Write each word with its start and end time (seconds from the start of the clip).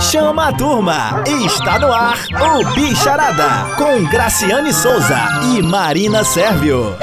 Chama 0.00 0.48
a 0.48 0.52
turma! 0.52 1.22
Está 1.44 1.78
no 1.78 1.92
ar 1.92 2.16
o 2.32 2.74
Bicharada 2.74 3.76
com 3.76 4.02
Graciane 4.04 4.72
Souza 4.72 5.18
e 5.54 5.62
Marina 5.62 6.24
Sérvio. 6.24 6.96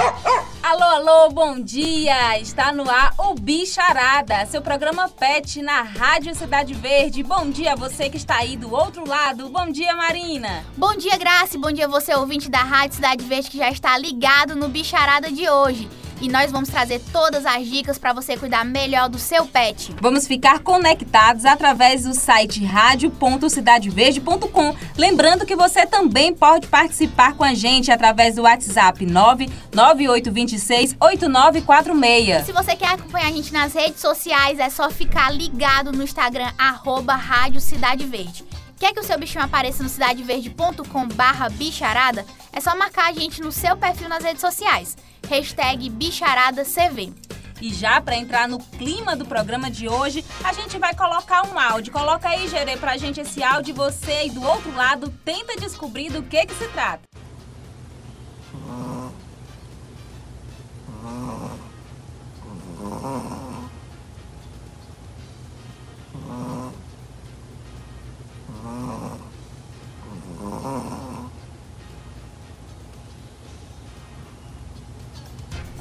Alô, 0.63 0.83
alô, 0.83 1.29
bom 1.29 1.59
dia! 1.61 2.39
Está 2.39 2.73
no 2.73 2.89
ar 2.89 3.13
o 3.17 3.33
Bicharada, 3.35 4.45
seu 4.47 4.61
programa 4.61 5.07
PET 5.07 5.61
na 5.61 5.83
Rádio 5.83 6.35
Cidade 6.35 6.73
Verde. 6.73 7.23
Bom 7.23 7.49
dia 7.49 7.75
você 7.75 8.09
que 8.09 8.17
está 8.17 8.37
aí 8.37 8.57
do 8.57 8.73
outro 8.73 9.07
lado. 9.07 9.47
Bom 9.49 9.71
dia, 9.71 9.95
Marina! 9.95 10.65
Bom 10.75 10.95
dia, 10.97 11.17
Graça. 11.17 11.57
Bom 11.57 11.71
dia 11.71 11.87
você, 11.87 12.13
ouvinte 12.15 12.49
da 12.49 12.59
Rádio 12.59 12.95
Cidade 12.95 13.23
Verde 13.23 13.51
que 13.51 13.57
já 13.57 13.69
está 13.69 13.97
ligado 13.97 14.55
no 14.55 14.67
Bicharada 14.67 15.31
de 15.31 15.49
hoje 15.49 15.87
e 16.21 16.29
nós 16.29 16.51
vamos 16.51 16.69
trazer 16.69 17.01
todas 17.11 17.43
as 17.45 17.67
dicas 17.67 17.97
para 17.97 18.13
você 18.13 18.37
cuidar 18.37 18.63
melhor 18.65 19.09
do 19.09 19.19
seu 19.19 19.45
pet. 19.45 19.93
Vamos 20.01 20.25
ficar 20.27 20.59
conectados 20.59 21.45
através 21.45 22.03
do 22.03 22.13
site 22.13 22.65
radio.cidadeverde.com. 22.65 24.75
Lembrando 24.97 25.45
que 25.45 25.55
você 25.55 25.85
também 25.85 26.33
pode 26.33 26.67
participar 26.67 27.35
com 27.35 27.43
a 27.43 27.53
gente 27.53 27.91
através 27.91 28.35
do 28.35 28.43
WhatsApp 28.43 29.05
99826 29.05 30.95
8946. 30.99 32.41
E 32.41 32.45
se 32.45 32.51
você 32.51 32.75
quer 32.75 32.93
acompanhar 32.93 33.27
a 33.27 33.31
gente 33.31 33.53
nas 33.53 33.73
redes 33.73 34.01
sociais, 34.01 34.59
é 34.59 34.69
só 34.69 34.89
ficar 34.89 35.31
ligado 35.31 35.91
no 35.91 36.03
Instagram 36.03 36.51
arroba 36.57 37.15
Rádio 37.15 37.61
Cidade 37.61 38.05
Verde. 38.05 38.43
Quer 38.79 38.93
que 38.93 38.99
o 38.99 39.03
seu 39.03 39.17
bichinho 39.17 39.43
apareça 39.43 39.81
no 39.81 39.89
cidadeverde.com 39.89 41.07
barra 41.07 41.49
bicharada? 41.49 42.23
É 42.53 42.61
só 42.61 42.77
marcar 42.77 43.09
a 43.09 43.13
gente 43.13 43.41
no 43.41 43.51
seu 43.51 43.75
perfil 43.75 44.07
nas 44.07 44.23
redes 44.23 44.41
sociais. 44.41 44.95
Hashtag 45.29 45.89
bicharadaCV. 45.89 47.13
E 47.61 47.73
já 47.73 47.99
para 47.99 48.15
entrar 48.15 48.47
no 48.47 48.59
clima 48.59 49.15
do 49.15 49.25
programa 49.25 49.69
de 49.69 49.89
hoje, 49.89 50.23
a 50.43 50.53
gente 50.53 50.77
vai 50.77 50.93
colocar 50.93 51.45
um 51.47 51.59
áudio. 51.59 51.91
Coloca 51.91 52.29
aí, 52.29 52.47
Gerê, 52.47 52.77
pra 52.77 52.97
gente 52.97 53.19
esse 53.19 53.43
áudio 53.43 53.71
e 53.71 53.73
você 53.73 54.25
e 54.25 54.29
do 54.29 54.43
outro 54.43 54.73
lado 54.75 55.09
tenta 55.25 55.59
descobrir 55.59 56.09
do 56.09 56.21
que 56.21 56.45
que 56.45 56.53
se 56.53 56.67
trata. 56.69 57.01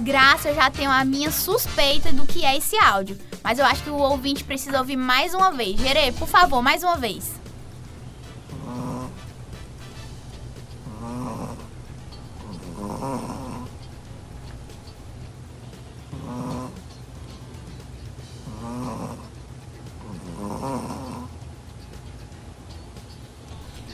Graça, 0.07 0.51
eu 0.51 0.55
já 0.55 0.71
tenho 0.71 0.89
a 0.89 1.05
minha 1.05 1.33
suspeita 1.33 2.13
do 2.13 2.25
que 2.25 2.45
é 2.45 2.57
esse 2.57 2.77
áudio. 2.79 3.19
Mas 3.43 3.59
eu 3.59 3.67
acho 3.67 3.83
que 3.83 3.91
o 3.91 3.97
ouvinte 3.97 4.45
precisa 4.45 4.79
ouvir 4.79 4.95
mais 4.95 5.35
uma 5.35 5.51
vez. 5.51 5.81
Gerê, 5.81 6.13
por 6.13 6.29
favor, 6.29 6.63
mais 6.63 6.85
uma 6.85 6.97
vez. 6.97 7.35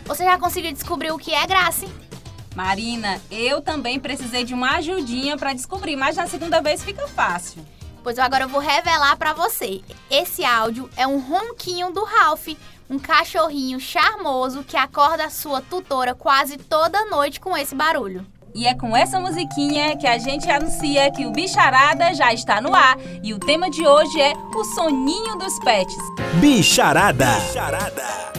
Você 0.04 0.24
já 0.24 0.38
conseguiu 0.38 0.72
descobrir 0.72 1.10
o 1.10 1.16
que 1.16 1.32
é 1.32 1.46
Graça? 1.46 1.86
Marina, 2.54 3.20
eu 3.30 3.60
também 3.60 3.98
precisei 3.98 4.44
de 4.44 4.54
uma 4.54 4.76
ajudinha 4.76 5.36
para 5.36 5.52
descobrir, 5.52 5.96
mas 5.96 6.16
na 6.16 6.26
segunda 6.26 6.60
vez 6.60 6.84
fica 6.84 7.06
fácil. 7.08 7.64
Pois 8.02 8.18
agora 8.18 8.44
eu 8.44 8.48
vou 8.48 8.60
revelar 8.60 9.16
para 9.16 9.32
você. 9.32 9.80
Esse 10.10 10.44
áudio 10.44 10.90
é 10.96 11.06
um 11.06 11.18
ronquinho 11.18 11.92
do 11.92 12.04
Ralph, 12.04 12.48
um 12.90 12.98
cachorrinho 12.98 13.78
charmoso 13.78 14.64
que 14.64 14.76
acorda 14.76 15.24
a 15.24 15.30
sua 15.30 15.60
tutora 15.60 16.14
quase 16.14 16.56
toda 16.56 17.04
noite 17.06 17.40
com 17.40 17.56
esse 17.56 17.74
barulho. 17.74 18.26
E 18.54 18.66
é 18.66 18.74
com 18.74 18.94
essa 18.94 19.18
musiquinha 19.18 19.96
que 19.96 20.06
a 20.06 20.18
gente 20.18 20.50
anuncia 20.50 21.10
que 21.10 21.24
o 21.24 21.30
Bicharada 21.30 22.12
já 22.12 22.34
está 22.34 22.60
no 22.60 22.74
ar 22.74 22.98
e 23.22 23.32
o 23.32 23.38
tema 23.38 23.70
de 23.70 23.86
hoje 23.86 24.20
é 24.20 24.34
o 24.54 24.64
soninho 24.64 25.36
dos 25.36 25.58
pets. 25.60 25.96
Bicharada. 26.38 27.26
Bicharada. 27.46 28.31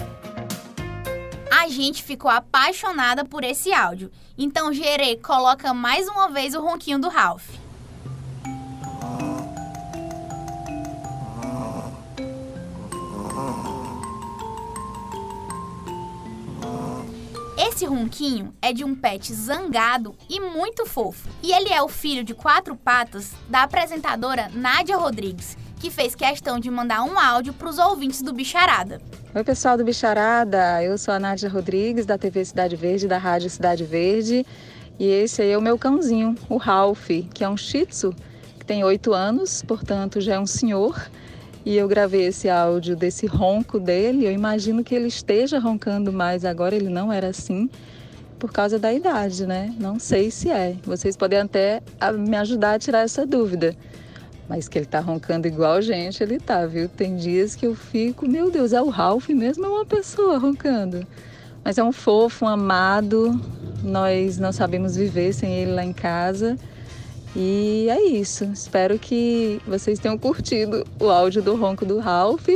A 1.63 1.69
gente 1.69 2.03
ficou 2.03 2.29
apaixonada 2.29 3.23
por 3.23 3.41
esse 3.41 3.71
áudio. 3.71 4.11
Então, 4.37 4.73
Gerê, 4.73 5.15
coloca 5.15 5.73
mais 5.73 6.09
uma 6.09 6.27
vez 6.27 6.53
o 6.53 6.59
ronquinho 6.59 6.99
do 6.99 7.07
Ralph. 7.07 7.47
Esse 17.57 17.85
ronquinho 17.85 18.53
é 18.61 18.73
de 18.73 18.83
um 18.83 18.93
pet 18.93 19.33
zangado 19.33 20.17
e 20.29 20.41
muito 20.41 20.85
fofo. 20.85 21.29
E 21.41 21.53
ele 21.53 21.69
é 21.69 21.81
o 21.81 21.87
filho 21.87 22.25
de 22.25 22.33
quatro 22.33 22.75
patas 22.75 23.31
da 23.47 23.63
apresentadora 23.63 24.51
Nádia 24.53 24.97
Rodrigues, 24.97 25.57
que 25.79 25.89
fez 25.89 26.13
questão 26.13 26.59
de 26.59 26.69
mandar 26.69 27.03
um 27.03 27.17
áudio 27.17 27.53
para 27.53 27.69
os 27.69 27.77
ouvintes 27.77 28.21
do 28.21 28.33
Bicharada. 28.33 29.01
Oi, 29.35 29.43
pessoal 29.43 29.75
do 29.75 29.83
Bicharada. 29.83 30.83
Eu 30.83 30.95
sou 30.95 31.11
a 31.11 31.17
Nádia 31.17 31.49
Rodrigues, 31.49 32.05
da 32.05 32.19
TV 32.19 32.45
Cidade 32.45 32.75
Verde, 32.75 33.07
da 33.07 33.17
Rádio 33.17 33.49
Cidade 33.49 33.83
Verde. 33.83 34.45
E 34.99 35.07
esse 35.07 35.41
aí 35.41 35.49
é 35.49 35.57
o 35.57 35.61
meu 35.61 35.75
cãozinho, 35.75 36.35
o 36.47 36.57
Ralph, 36.57 37.09
que 37.33 37.43
é 37.43 37.49
um 37.49 37.57
shih 37.57 37.87
tzu, 37.87 38.13
que 38.59 38.63
tem 38.63 38.83
oito 38.83 39.11
anos, 39.11 39.63
portanto 39.63 40.21
já 40.21 40.35
é 40.35 40.39
um 40.39 40.45
senhor. 40.45 41.09
E 41.65 41.75
eu 41.75 41.87
gravei 41.87 42.27
esse 42.27 42.47
áudio 42.47 42.95
desse 42.95 43.25
ronco 43.25 43.79
dele. 43.79 44.23
Eu 44.23 44.31
imagino 44.31 44.83
que 44.83 44.93
ele 44.93 45.07
esteja 45.07 45.57
roncando 45.57 46.13
mais 46.13 46.45
agora, 46.45 46.75
ele 46.75 46.89
não 46.89 47.11
era 47.11 47.29
assim, 47.29 47.67
por 48.37 48.51
causa 48.51 48.77
da 48.77 48.93
idade, 48.93 49.47
né? 49.47 49.73
Não 49.79 49.97
sei 49.97 50.29
se 50.29 50.51
é. 50.51 50.75
Vocês 50.83 51.17
podem 51.17 51.39
até 51.39 51.81
me 52.19 52.37
ajudar 52.37 52.73
a 52.75 52.79
tirar 52.79 52.99
essa 52.99 53.25
dúvida. 53.25 53.75
Mas 54.47 54.67
que 54.67 54.77
ele 54.77 54.85
tá 54.85 54.99
roncando 54.99 55.47
igual 55.47 55.81
gente, 55.81 56.21
ele 56.21 56.39
tá, 56.39 56.65
viu? 56.65 56.89
Tem 56.89 57.15
dias 57.15 57.55
que 57.55 57.65
eu 57.65 57.75
fico, 57.75 58.27
meu 58.27 58.51
Deus, 58.51 58.73
é 58.73 58.81
o 58.81 58.89
Ralph 58.89 59.29
mesmo, 59.29 59.65
é 59.65 59.69
uma 59.69 59.85
pessoa 59.85 60.37
roncando. 60.37 61.07
Mas 61.63 61.77
é 61.77 61.83
um 61.83 61.93
fofo, 61.93 62.45
um 62.45 62.47
amado. 62.47 63.39
Nós 63.81 64.37
não 64.37 64.51
sabemos 64.51 64.95
viver 64.95 65.33
sem 65.33 65.53
ele 65.53 65.71
lá 65.71 65.83
em 65.83 65.93
casa. 65.93 66.57
E 67.35 67.87
é 67.89 68.01
isso. 68.01 68.43
Espero 68.45 68.99
que 68.99 69.61
vocês 69.65 69.97
tenham 69.97 70.17
curtido 70.17 70.85
o 70.99 71.09
áudio 71.09 71.41
do 71.41 71.55
ronco 71.55 71.85
do 71.85 71.99
Ralph. 71.99 72.49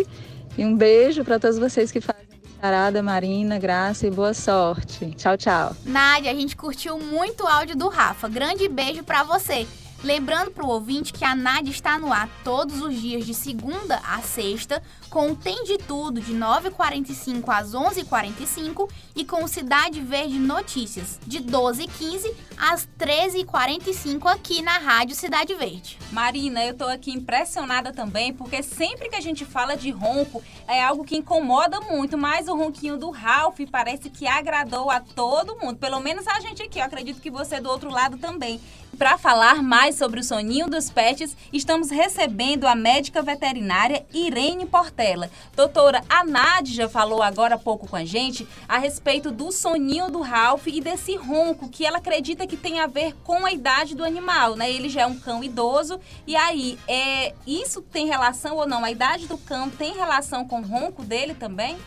E 0.58 0.66
um 0.66 0.76
beijo 0.76 1.24
para 1.24 1.40
todos 1.40 1.58
vocês 1.58 1.92
que 1.92 2.02
fazem 2.02 2.28
Charada, 2.60 3.04
Marina, 3.04 3.60
Graça 3.60 4.08
e 4.08 4.12
boa 4.12 4.34
sorte. 4.34 5.12
Tchau, 5.12 5.38
tchau. 5.38 5.76
Nádia, 5.86 6.32
a 6.32 6.36
gente 6.36 6.56
curtiu 6.56 6.98
muito 6.98 7.44
o 7.44 7.48
áudio 7.48 7.76
do 7.76 7.88
Rafa. 7.88 8.28
Grande 8.28 8.68
beijo 8.68 9.04
para 9.04 9.24
você. 9.24 9.68
Lembrando 10.04 10.52
para 10.52 10.64
o 10.64 10.70
ouvinte 10.70 11.12
que 11.12 11.26
a 11.26 11.36
Nádia 11.36 11.72
está 11.72 11.98
no 11.98 12.14
ar 12.14 12.30
todos 12.44 12.82
os 12.82 13.00
dias 13.00 13.26
de 13.26 13.34
segunda 13.34 14.00
a 14.08 14.22
sexta, 14.22 14.82
com 15.10 15.32
o 15.32 15.36
Tem 15.36 15.64
de 15.64 15.78
Tudo 15.78 16.22
de 16.22 16.34
9h45 16.34 17.44
às 17.48 17.72
11h45 17.72 18.90
e 19.16 19.26
com 19.26 19.44
o 19.44 19.48
Cidade 19.48 20.00
Verde 20.02 20.38
Notícias 20.38 21.20
de 21.26 21.40
12h15 21.40 22.32
às 22.58 22.88
13h45 23.00 24.32
aqui 24.32 24.62
na 24.62 24.78
Rádio 24.78 25.16
Cidade 25.16 25.56
Verde. 25.56 25.98
Marina, 26.12 26.64
eu 26.64 26.76
tô 26.76 26.86
aqui 26.86 27.12
impressionada 27.12 27.92
também, 27.92 28.34
porque 28.34 28.62
sempre 28.62 29.10
que 29.10 29.16
a 29.16 29.22
gente 29.22 29.46
fala 29.46 29.76
de 29.76 29.90
ronco 29.90 30.44
é 30.68 30.84
algo 30.84 31.04
que 31.04 31.18
incomoda 31.18 31.82
muito, 31.82 32.18
mas 32.18 32.48
o 32.48 32.56
ronquinho 32.56 32.98
do 32.98 33.10
Ralph 33.10 33.60
parece 33.72 34.10
que 34.10 34.28
agradou 34.28 34.92
a 34.92 35.00
todo 35.00 35.58
mundo, 35.58 35.78
pelo 35.78 36.00
menos 36.00 36.28
a 36.28 36.40
gente 36.40 36.62
aqui, 36.62 36.80
eu 36.80 36.84
acredito 36.84 37.22
que 37.22 37.32
você 37.32 37.60
do 37.60 37.70
outro 37.70 37.90
lado 37.90 38.18
também. 38.18 38.62
Para 38.98 39.16
falar 39.16 39.62
mais 39.62 39.87
sobre 39.92 40.20
o 40.20 40.24
soninho 40.24 40.70
dos 40.70 40.90
pets, 40.90 41.36
estamos 41.52 41.90
recebendo 41.90 42.66
a 42.66 42.76
médica 42.76 43.22
veterinária 43.22 44.06
Irene 44.14 44.66
Portela. 44.66 45.30
Doutora, 45.56 46.04
a 46.10 46.24
Nádia 46.24 46.90
falou 46.90 47.22
agora 47.22 47.56
há 47.56 47.58
pouco 47.58 47.88
com 47.88 47.96
a 47.96 48.06
gente 48.06 48.48
a 48.68 48.78
respeito 48.78 49.32
do 49.32 49.52
soninho 49.52 50.10
do 50.10 50.22
Ralph 50.22 50.68
e 50.68 50.82
desse 50.82 51.16
ronco 51.16 51.70
que 51.70 51.86
ela 51.86 51.98
acredita 51.98 52.48
que 52.48 52.58
tem 52.58 52.80
a 52.80 52.88
ver 52.88 53.16
com 53.24 53.46
a 53.46 53.52
idade 53.52 53.96
do 53.96 54.04
animal, 54.04 54.56
né? 54.56 54.72
Ele 54.72 54.90
já 54.90 55.02
é 55.02 55.06
um 55.06 55.20
cão 55.20 55.44
idoso 55.44 56.00
e 56.26 56.36
aí, 56.36 56.78
é, 56.88 57.34
isso 57.46 57.82
tem 57.82 58.08
relação 58.08 58.56
ou 58.58 58.68
não? 58.68 58.84
A 58.84 58.92
idade 58.92 59.28
do 59.28 59.38
cão 59.38 59.70
tem 59.70 59.94
relação 59.94 60.46
com 60.46 60.62
o 60.62 60.66
ronco 60.66 61.04
dele 61.04 61.34
também? 61.34 61.78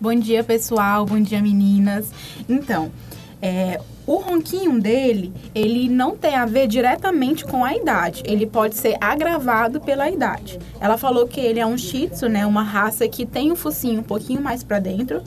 Bom 0.00 0.14
dia, 0.14 0.44
pessoal. 0.44 1.06
Bom 1.06 1.20
dia, 1.20 1.40
meninas. 1.40 2.10
Então, 2.48 2.92
é, 3.40 3.80
o 4.06 4.16
ronquinho 4.16 4.80
dele, 4.80 5.32
ele 5.54 5.88
não 5.88 6.16
tem 6.16 6.34
a 6.34 6.44
ver 6.44 6.66
diretamente 6.66 7.44
com 7.44 7.64
a 7.64 7.74
idade. 7.74 8.22
Ele 8.26 8.46
pode 8.46 8.74
ser 8.74 8.96
agravado 9.00 9.80
pela 9.80 10.10
idade. 10.10 10.58
Ela 10.80 10.98
falou 10.98 11.26
que 11.26 11.40
ele 11.40 11.60
é 11.60 11.66
um 11.66 11.78
shih 11.78 12.08
tzu, 12.08 12.28
né? 12.28 12.46
Uma 12.46 12.62
raça 12.62 13.08
que 13.08 13.24
tem 13.24 13.50
o 13.50 13.56
focinho 13.56 14.00
um 14.00 14.04
pouquinho 14.04 14.42
mais 14.42 14.62
para 14.62 14.78
dentro, 14.78 15.22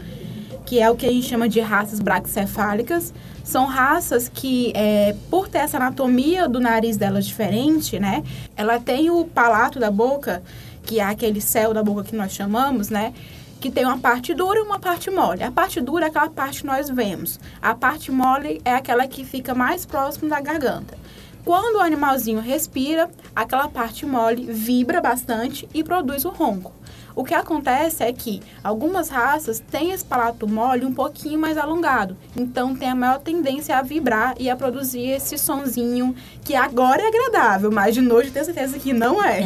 que 0.65 0.79
é 0.79 0.89
o 0.89 0.95
que 0.95 1.05
a 1.05 1.11
gente 1.11 1.27
chama 1.27 1.49
de 1.49 1.59
raças 1.59 1.99
braquicefálicas. 1.99 3.13
São 3.43 3.65
raças 3.65 4.29
que, 4.29 4.73
é, 4.75 5.15
por 5.29 5.47
ter 5.47 5.59
essa 5.59 5.77
anatomia 5.77 6.47
do 6.47 6.59
nariz 6.59 6.97
delas 6.97 7.25
diferente, 7.25 7.97
né? 7.97 8.23
Ela 8.55 8.79
tem 8.79 9.09
o 9.09 9.25
palato 9.25 9.79
da 9.79 9.89
boca 9.89 10.43
que 10.87 11.01
é 11.01 11.03
aquele 11.03 11.41
céu 11.41 11.73
da 11.73 11.83
boca 11.83 12.05
que 12.05 12.15
nós 12.15 12.31
chamamos, 12.31 12.89
né? 12.89 13.13
Que 13.59 13.71
tem 13.71 13.85
uma 13.85 13.97
parte 13.97 14.33
dura 14.33 14.59
e 14.59 14.61
uma 14.61 14.79
parte 14.79 15.09
mole. 15.09 15.43
A 15.43 15.51
parte 15.51 15.81
dura 15.81 16.05
é 16.05 16.07
aquela 16.09 16.29
parte 16.29 16.61
que 16.61 16.67
nós 16.67 16.89
vemos. 16.89 17.39
A 17.61 17.73
parte 17.73 18.11
mole 18.11 18.61
é 18.63 18.73
aquela 18.73 19.07
que 19.07 19.25
fica 19.25 19.55
mais 19.55 19.85
próximo 19.85 20.29
da 20.29 20.39
garganta. 20.39 20.97
Quando 21.43 21.77
o 21.77 21.81
animalzinho 21.81 22.41
respira, 22.41 23.09
aquela 23.35 23.69
parte 23.69 24.05
mole 24.05 24.51
vibra 24.51 25.01
bastante 25.01 25.67
e 25.73 25.83
produz 25.83 26.25
o 26.25 26.29
ronco. 26.29 26.73
O 27.17 27.23
que 27.23 27.33
acontece 27.33 28.03
é 28.03 28.13
que 28.13 28.43
algumas 28.63 29.09
raças 29.09 29.59
têm 29.59 29.91
esse 29.91 30.05
palato 30.05 30.47
mole 30.47 30.85
um 30.85 30.93
pouquinho 30.93 31.39
mais 31.39 31.57
alongado, 31.57 32.15
então 32.35 32.75
tem 32.75 32.91
a 32.91 32.93
maior 32.93 33.17
tendência 33.17 33.75
a 33.75 33.81
vibrar 33.81 34.35
e 34.37 34.51
a 34.51 34.55
produzir 34.55 35.09
esse 35.09 35.35
sonzinho 35.35 36.15
que 36.45 36.53
agora 36.53 37.01
é 37.01 37.07
agradável, 37.07 37.71
mas 37.71 37.95
de 37.95 38.01
noite 38.01 38.29
tenho 38.29 38.45
certeza 38.45 38.77
que 38.77 38.93
não 38.93 39.23
é. 39.23 39.41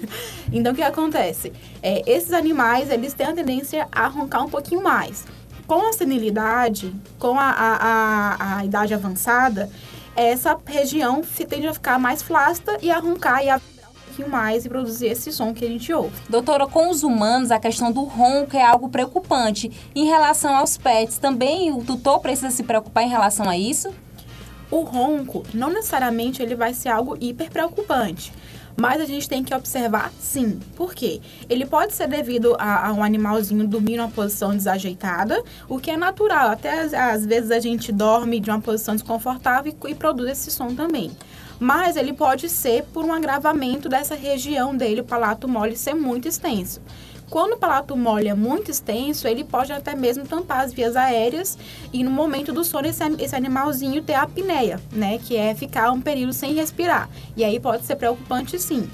então 0.50 0.72
o 0.72 0.74
que 0.74 0.82
acontece? 0.82 1.52
É, 1.82 2.02
esses 2.10 2.32
animais 2.32 2.90
eles 2.90 3.12
têm 3.12 3.26
a 3.26 3.34
tendência 3.34 3.86
a 3.92 4.06
roncar 4.06 4.46
um 4.46 4.48
pouquinho 4.48 4.82
mais. 4.82 5.26
Com 5.66 5.90
a 5.90 5.92
senilidade, 5.92 6.90
com 7.18 7.38
a, 7.38 7.50
a, 7.50 7.76
a, 7.82 8.56
a 8.56 8.64
idade 8.64 8.94
avançada, 8.94 9.68
essa 10.16 10.58
região 10.64 11.22
se 11.22 11.44
tende 11.44 11.68
a 11.68 11.74
ficar 11.74 11.98
mais 11.98 12.22
flácida 12.22 12.78
e 12.80 12.90
a 12.90 12.98
roncar 12.98 13.44
e 13.44 13.50
a 13.50 13.60
pouquinho 14.20 14.28
mais 14.28 14.64
e 14.64 14.68
produzir 14.68 15.06
esse 15.06 15.32
som 15.32 15.54
que 15.54 15.64
a 15.64 15.68
gente 15.68 15.92
ouve. 15.92 16.14
Doutora, 16.28 16.66
com 16.66 16.90
os 16.90 17.02
humanos, 17.02 17.50
a 17.50 17.58
questão 17.58 17.90
do 17.90 18.02
ronco 18.04 18.56
é 18.56 18.62
algo 18.62 18.88
preocupante. 18.88 19.70
Em 19.94 20.04
relação 20.04 20.54
aos 20.54 20.76
pets, 20.76 21.18
também 21.18 21.72
o 21.72 21.82
tutor 21.82 22.20
precisa 22.20 22.50
se 22.50 22.62
preocupar 22.62 23.04
em 23.04 23.08
relação 23.08 23.48
a 23.48 23.56
isso? 23.56 23.90
O 24.70 24.82
ronco, 24.82 25.44
não 25.54 25.70
necessariamente 25.70 26.42
ele 26.42 26.54
vai 26.54 26.74
ser 26.74 26.90
algo 26.90 27.16
hiper 27.20 27.50
preocupante. 27.50 28.32
Mas 28.76 29.00
a 29.00 29.04
gente 29.04 29.28
tem 29.28 29.42
que 29.42 29.54
observar 29.54 30.10
sim. 30.18 30.58
Por 30.76 30.94
quê? 30.94 31.20
Ele 31.50 31.66
pode 31.66 31.92
ser 31.92 32.06
devido 32.06 32.56
a, 32.58 32.88
a 32.88 32.92
um 32.92 33.02
animalzinho 33.02 33.66
dormir 33.66 33.96
numa 33.96 34.08
posição 34.08 34.52
desajeitada, 34.52 35.42
o 35.68 35.78
que 35.78 35.90
é 35.90 35.96
natural. 35.96 36.48
Até 36.48 36.82
às 36.82 37.26
vezes 37.26 37.50
a 37.50 37.58
gente 37.58 37.92
dorme 37.92 38.40
de 38.40 38.48
uma 38.48 38.60
posição 38.60 38.94
desconfortável 38.94 39.74
e, 39.84 39.90
e 39.90 39.94
produz 39.94 40.30
esse 40.30 40.50
som 40.50 40.74
também 40.74 41.10
mas 41.60 41.96
ele 41.96 42.14
pode 42.14 42.48
ser 42.48 42.84
por 42.84 43.04
um 43.04 43.12
agravamento 43.12 43.88
dessa 43.88 44.14
região 44.14 44.74
dele, 44.74 45.02
o 45.02 45.04
palato 45.04 45.46
mole, 45.46 45.76
ser 45.76 45.94
muito 45.94 46.26
extenso. 46.26 46.80
Quando 47.28 47.52
o 47.52 47.58
palato 47.58 47.96
mole 47.96 48.26
é 48.26 48.34
muito 48.34 48.72
extenso, 48.72 49.28
ele 49.28 49.44
pode 49.44 49.72
até 49.72 49.94
mesmo 49.94 50.26
tampar 50.26 50.64
as 50.64 50.72
vias 50.72 50.96
aéreas 50.96 51.56
e 51.92 52.02
no 52.02 52.10
momento 52.10 52.52
do 52.52 52.64
sono 52.64 52.88
esse, 52.88 53.04
esse 53.20 53.36
animalzinho 53.36 54.02
ter 54.02 54.14
a 54.14 54.22
apneia, 54.22 54.80
né, 54.90 55.18
que 55.18 55.36
é 55.36 55.54
ficar 55.54 55.92
um 55.92 56.00
período 56.00 56.32
sem 56.32 56.54
respirar. 56.54 57.08
E 57.36 57.44
aí 57.44 57.60
pode 57.60 57.84
ser 57.84 57.94
preocupante 57.94 58.58
sim. 58.58 58.90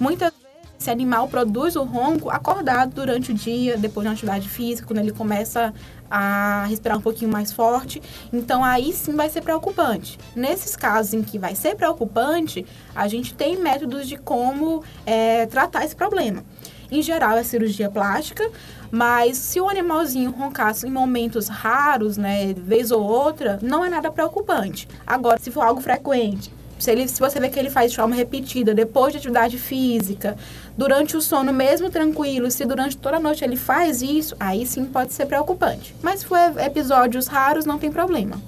Muitas 0.00 0.32
esse 0.78 0.90
animal 0.90 1.26
produz 1.26 1.74
o 1.74 1.84
ronco 1.84 2.28
acordado 2.30 2.94
durante 2.94 3.32
o 3.32 3.34
dia, 3.34 3.76
depois 3.76 4.04
de 4.04 4.08
uma 4.08 4.12
atividade 4.12 4.48
física, 4.48 4.86
quando 4.86 4.98
ele 4.98 5.12
começa 5.12 5.72
a 6.10 6.64
respirar 6.68 6.98
um 6.98 7.00
pouquinho 7.00 7.30
mais 7.30 7.52
forte. 7.52 8.02
Então 8.32 8.64
aí 8.64 8.92
sim 8.92 9.14
vai 9.14 9.28
ser 9.28 9.42
preocupante. 9.42 10.18
Nesses 10.34 10.76
casos 10.76 11.14
em 11.14 11.22
que 11.22 11.38
vai 11.38 11.54
ser 11.54 11.74
preocupante, 11.74 12.66
a 12.94 13.08
gente 13.08 13.34
tem 13.34 13.56
métodos 13.56 14.08
de 14.08 14.16
como 14.16 14.82
é, 15.04 15.46
tratar 15.46 15.84
esse 15.84 15.96
problema. 15.96 16.44
Em 16.90 17.02
geral 17.02 17.36
é 17.36 17.42
cirurgia 17.42 17.90
plástica, 17.90 18.48
mas 18.90 19.36
se 19.36 19.60
o 19.60 19.68
animalzinho 19.68 20.30
roncasse 20.30 20.86
em 20.86 20.90
momentos 20.90 21.48
raros, 21.48 22.16
né, 22.16 22.54
vez 22.54 22.92
ou 22.92 23.02
outra, 23.02 23.58
não 23.60 23.84
é 23.84 23.88
nada 23.88 24.10
preocupante. 24.10 24.88
Agora, 25.04 25.38
se 25.40 25.50
for 25.50 25.62
algo 25.62 25.80
frequente, 25.80 26.52
se, 26.78 26.90
ele, 26.90 27.08
se 27.08 27.18
você 27.18 27.40
vê 27.40 27.48
que 27.48 27.58
ele 27.58 27.70
faz 27.70 27.90
de 27.90 27.96
forma 27.96 28.14
repetida, 28.14 28.74
depois 28.74 29.12
de 29.12 29.18
atividade 29.18 29.58
física, 29.58 30.36
durante 30.76 31.16
o 31.16 31.20
sono 31.20 31.52
mesmo 31.52 31.90
tranquilo, 31.90 32.50
se 32.50 32.64
durante 32.64 32.96
toda 32.96 33.16
a 33.16 33.20
noite 33.20 33.44
ele 33.44 33.56
faz 33.56 34.02
isso, 34.02 34.36
aí 34.38 34.66
sim 34.66 34.84
pode 34.84 35.12
ser 35.12 35.26
preocupante. 35.26 35.94
Mas 36.02 36.20
se 36.20 36.26
for 36.26 36.38
episódios 36.58 37.26
raros, 37.26 37.64
não 37.64 37.78
tem 37.78 37.90
problema. 37.90 38.40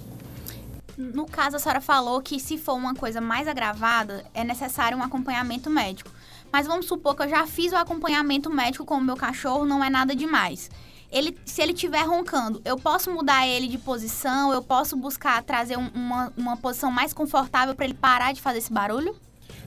No 0.96 1.26
caso, 1.26 1.56
a 1.56 1.58
senhora 1.58 1.80
falou 1.80 2.20
que 2.20 2.40
se 2.40 2.58
for 2.58 2.75
uma 2.75 2.94
coisa 2.94 3.20
mais 3.20 3.46
agravada, 3.46 4.25
é 4.34 4.42
necessário 4.42 4.98
um 4.98 5.02
acompanhamento 5.02 5.70
médico. 5.70 6.10
Mas 6.52 6.66
vamos 6.66 6.86
supor 6.86 7.14
que 7.14 7.22
eu 7.22 7.28
já 7.28 7.46
fiz 7.46 7.72
o 7.72 7.76
acompanhamento 7.76 8.50
médico 8.50 8.84
com 8.84 8.96
o 8.96 9.00
meu 9.00 9.16
cachorro, 9.16 9.64
não 9.64 9.84
é 9.84 9.88
nada 9.88 10.14
demais 10.16 10.69
ele, 11.10 11.37
se 11.44 11.62
ele 11.62 11.72
estiver 11.72 12.02
roncando, 12.02 12.60
eu 12.64 12.76
posso 12.76 13.10
mudar 13.10 13.46
ele 13.46 13.66
de 13.66 13.78
posição, 13.78 14.52
eu 14.52 14.62
posso 14.62 14.96
buscar 14.96 15.43
trazer 15.43 15.78
um, 15.78 15.88
uma, 15.94 16.32
uma 16.37 16.56
posição 16.56 16.90
mais 16.90 17.12
confortável 17.12 17.75
para 17.75 17.84
ele 17.84 17.94
parar 17.94 18.32
de 18.32 18.40
fazer 18.40 18.58
esse 18.58 18.72
barulho? 18.72 19.16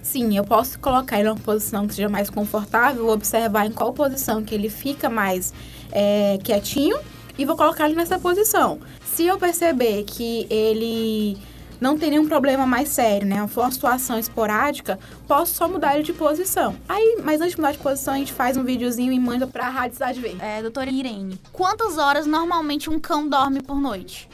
Sim, 0.02 0.36
eu 0.36 0.44
posso 0.44 0.80
colocar 0.80 1.20
ele 1.20 1.30
numa 1.30 1.40
posição 1.40 1.88
que 1.88 1.94
seja 1.94 2.10
mais 2.10 2.30
confortável, 2.30 3.08
observar 3.10 3.66
em 3.66 3.72
qual 3.72 3.94
posição 3.94 4.44
que 4.44 4.54
ele 4.54 4.70
fica 4.70 5.10
mais 5.10 5.54
é, 5.92 6.40
quietinho 6.44 6.98
e 7.38 7.46
vou 7.46 7.56
colocar 7.56 7.86
ele 7.86 7.96
nessa 7.96 8.18
posição. 8.20 8.80
Se 9.06 9.26
eu 9.26 9.38
perceber 9.38 10.04
que 10.04 10.48
ele 10.50 11.38
não 11.82 11.98
tem 11.98 12.12
nenhum 12.12 12.28
problema 12.28 12.66
mais 12.68 12.90
sério, 12.90 13.28
né? 13.28 13.46
For 13.48 13.62
uma 13.62 13.72
situação 13.72 14.20
esporádica, 14.20 15.00
posso 15.28 15.56
só 15.56 15.68
mudar 15.68 15.96
ele 15.96 16.04
de 16.04 16.14
posição. 16.14 16.76
Aí, 16.88 17.18
mas 17.24 17.42
antes 17.42 17.56
de 17.56 17.58
mudar 17.58 17.72
de 17.72 17.80
posição, 17.80 18.14
a 18.14 18.18
gente 18.18 18.32
faz 18.32 18.56
um 18.56 18.64
videozinho 18.64 19.12
e 19.12 19.20
manda 19.20 19.48
pra 19.48 19.68
Rádio 19.68 19.94
Cidade 19.96 20.22
Verde. 20.22 20.40
É, 20.40 20.62
doutora 20.62 20.92
Irene, 20.92 21.42
quantas 21.52 21.98
horas 21.98 22.28
normalmente 22.28 22.88
um 22.88 23.00
cão 23.00 23.28
dorme 23.28 23.64
por 23.64 23.82
noite? 23.82 24.30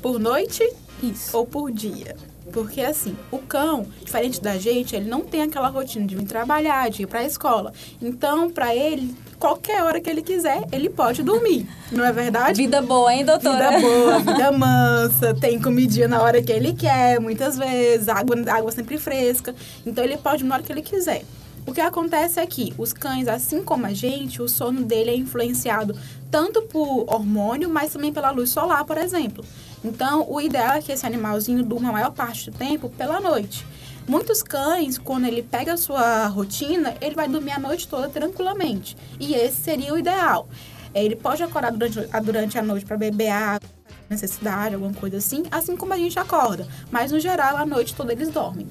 Por 0.00 0.18
noite? 0.18 0.66
Isso. 1.02 1.36
Ou 1.36 1.46
por 1.46 1.70
dia? 1.70 2.16
Porque 2.52 2.82
assim, 2.82 3.16
o 3.30 3.38
cão, 3.38 3.86
diferente 4.04 4.40
da 4.40 4.58
gente, 4.58 4.94
ele 4.94 5.08
não 5.08 5.22
tem 5.22 5.42
aquela 5.42 5.68
rotina 5.68 6.06
de 6.06 6.14
vir 6.14 6.26
trabalhar, 6.26 6.90
de 6.90 7.02
ir 7.02 7.06
para 7.06 7.20
a 7.20 7.24
escola. 7.24 7.72
Então, 8.00 8.50
para 8.50 8.74
ele, 8.74 9.14
qualquer 9.38 9.82
hora 9.82 10.00
que 10.00 10.10
ele 10.10 10.22
quiser, 10.22 10.62
ele 10.70 10.90
pode 10.90 11.22
dormir. 11.22 11.66
Não 11.90 12.04
é 12.04 12.12
verdade? 12.12 12.62
Vida 12.62 12.80
boa, 12.80 13.12
hein, 13.12 13.24
doutora? 13.24 13.70
Vida 13.72 13.80
boa, 13.80 14.18
vida 14.20 14.52
mansa, 14.56 15.34
tem 15.34 15.60
comidinha 15.60 16.06
na 16.06 16.22
hora 16.22 16.42
que 16.42 16.52
ele 16.52 16.72
quer, 16.74 17.18
muitas 17.18 17.58
vezes, 17.58 18.08
água, 18.08 18.36
água 18.48 18.70
sempre 18.70 18.98
fresca. 18.98 19.54
Então, 19.84 20.04
ele 20.04 20.16
pode 20.16 20.44
na 20.44 20.54
hora 20.54 20.62
que 20.62 20.70
ele 20.70 20.82
quiser. 20.82 21.24
O 21.66 21.72
que 21.72 21.80
acontece 21.80 22.40
é 22.40 22.46
que 22.46 22.74
os 22.76 22.92
cães, 22.92 23.28
assim 23.28 23.62
como 23.62 23.86
a 23.86 23.94
gente, 23.94 24.42
o 24.42 24.48
sono 24.48 24.82
dele 24.82 25.10
é 25.10 25.16
influenciado 25.16 25.96
tanto 26.30 26.62
por 26.62 27.04
hormônio, 27.06 27.70
mas 27.70 27.92
também 27.92 28.12
pela 28.12 28.30
luz 28.30 28.50
solar, 28.50 28.84
por 28.84 28.98
exemplo. 28.98 29.44
Então, 29.84 30.26
o 30.28 30.40
ideal 30.40 30.74
é 30.74 30.82
que 30.82 30.92
esse 30.92 31.04
animalzinho 31.04 31.64
durma 31.64 31.88
a 31.88 31.92
maior 31.92 32.12
parte 32.12 32.50
do 32.50 32.56
tempo 32.56 32.88
pela 32.88 33.20
noite. 33.20 33.66
Muitos 34.06 34.42
cães, 34.42 34.98
quando 34.98 35.26
ele 35.26 35.42
pega 35.42 35.74
a 35.74 35.76
sua 35.76 36.26
rotina, 36.26 36.94
ele 37.00 37.14
vai 37.14 37.28
dormir 37.28 37.52
a 37.52 37.58
noite 37.58 37.86
toda 37.86 38.08
tranquilamente. 38.08 38.96
E 39.18 39.34
esse 39.34 39.60
seria 39.60 39.92
o 39.92 39.98
ideal. 39.98 40.48
Ele 40.94 41.16
pode 41.16 41.42
acordar 41.42 41.72
durante, 41.72 42.00
durante 42.22 42.58
a 42.58 42.62
noite 42.62 42.84
para 42.84 42.96
beber 42.96 43.30
água, 43.30 43.68
necessidade, 44.10 44.74
alguma 44.74 44.92
coisa 44.92 45.16
assim, 45.16 45.44
assim 45.50 45.76
como 45.76 45.92
a 45.92 45.96
gente 45.96 46.18
acorda. 46.18 46.66
Mas, 46.90 47.12
no 47.12 47.18
geral, 47.18 47.56
a 47.56 47.64
noite 47.64 47.94
toda 47.94 48.12
eles 48.12 48.28
dormem. 48.28 48.66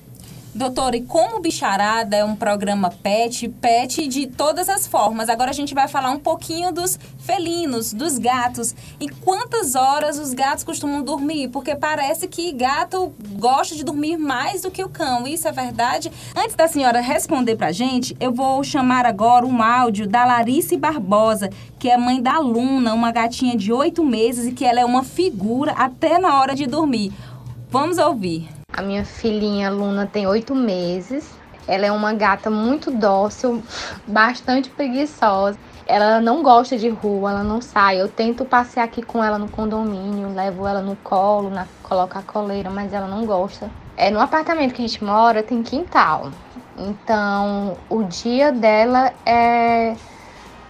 Doutora, 0.54 0.98
e 0.98 1.02
como 1.02 1.40
Bicharada 1.40 2.18
é 2.18 2.26
um 2.26 2.36
programa 2.36 2.92
pet, 3.02 3.48
pet 3.48 4.06
de 4.06 4.28
todas 4.28 4.68
as 4.68 4.86
formas. 4.86 5.30
Agora 5.30 5.50
a 5.50 5.54
gente 5.54 5.74
vai 5.74 5.88
falar 5.88 6.12
um 6.12 6.20
pouquinho 6.20 6.74
dos 6.74 7.00
felinos, 7.20 7.94
dos 7.94 8.18
gatos. 8.18 8.76
E 9.00 9.08
quantas 9.08 9.76
horas 9.76 10.20
os 10.20 10.34
gatos 10.34 10.66
costumam 10.66 11.04
dormir? 11.04 11.48
Porque 11.48 11.74
parece 11.74 12.28
que 12.28 12.52
gato 12.52 13.14
gosta 13.40 13.76
de 13.76 13.86
dormir 13.86 14.18
mais 14.18 14.62
do 14.62 14.70
que 14.70 14.84
o 14.84 14.90
cão. 14.90 15.26
Isso 15.26 15.48
é 15.48 15.54
verdade? 15.54 16.12
Antes 16.36 16.56
da 16.56 16.68
senhora 16.68 17.00
responder 17.00 17.56
pra 17.56 17.72
gente, 17.72 18.16
eu 18.20 18.34
vou 18.34 18.62
chamar 18.62 19.06
agora 19.06 19.46
um 19.46 19.64
áudio 19.64 20.06
da 20.06 20.26
Larice 20.26 20.76
Barbosa, 20.76 21.50
que 21.80 21.90
é 21.90 21.96
mãe 21.96 22.22
da 22.22 22.40
Luna, 22.40 22.94
uma 22.94 23.12
gatinha 23.14 23.56
de 23.56 23.72
oito 23.72 24.04
meses 24.04 24.48
e 24.48 24.52
que 24.52 24.66
ela 24.66 24.82
é 24.82 24.86
uma 24.86 25.04
figura 25.04 25.72
até 25.72 26.20
na 26.20 26.38
hora 26.38 26.54
de 26.54 26.68
dormir. 26.68 27.14
Vamos 27.70 27.98
ouvir. 27.98 28.61
A 28.74 28.82
minha 28.82 29.04
filhinha 29.04 29.70
Luna 29.70 30.06
tem 30.06 30.26
oito 30.28 30.56
meses. 30.56 31.30
Ela 31.68 31.86
é 31.86 31.92
uma 31.92 32.14
gata 32.14 32.50
muito 32.50 32.90
dócil, 32.90 33.62
bastante 34.08 34.70
preguiçosa. 34.70 35.58
Ela 35.86 36.22
não 36.22 36.42
gosta 36.42 36.78
de 36.78 36.90
rua, 36.90 37.32
ela 37.32 37.44
não 37.44 37.62
sai. 37.62 38.02
Eu 38.02 38.08
tento 38.08 38.46
passear 38.46 38.86
aqui 38.86 39.02
com 39.02 39.24
ela 39.24 39.38
no 39.38 39.50
condomínio, 39.50 40.34
levo 40.34 40.66
ela 40.66 40.82
no 40.82 40.96
colo, 40.98 41.50
na, 41.50 41.68
coloco 41.84 42.18
a 42.18 42.22
coleira, 42.22 42.70
mas 42.70 42.94
ela 42.94 43.08
não 43.08 43.26
gosta. 43.26 43.70
É 43.98 44.10
no 44.10 44.20
apartamento 44.20 44.74
que 44.74 44.84
a 44.84 44.88
gente 44.88 45.04
mora 45.04 45.44
tem 45.44 45.62
quintal. 45.62 46.32
Então, 46.78 47.78
o 47.90 48.04
dia 48.04 48.52
dela 48.52 49.14
é 49.26 49.96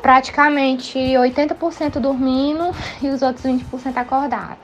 praticamente 0.02 0.98
80% 0.98 2.00
dormindo 2.00 2.72
e 3.02 3.10
os 3.10 3.22
outros 3.22 3.46
20% 3.46 3.96
acordada. 3.96 4.58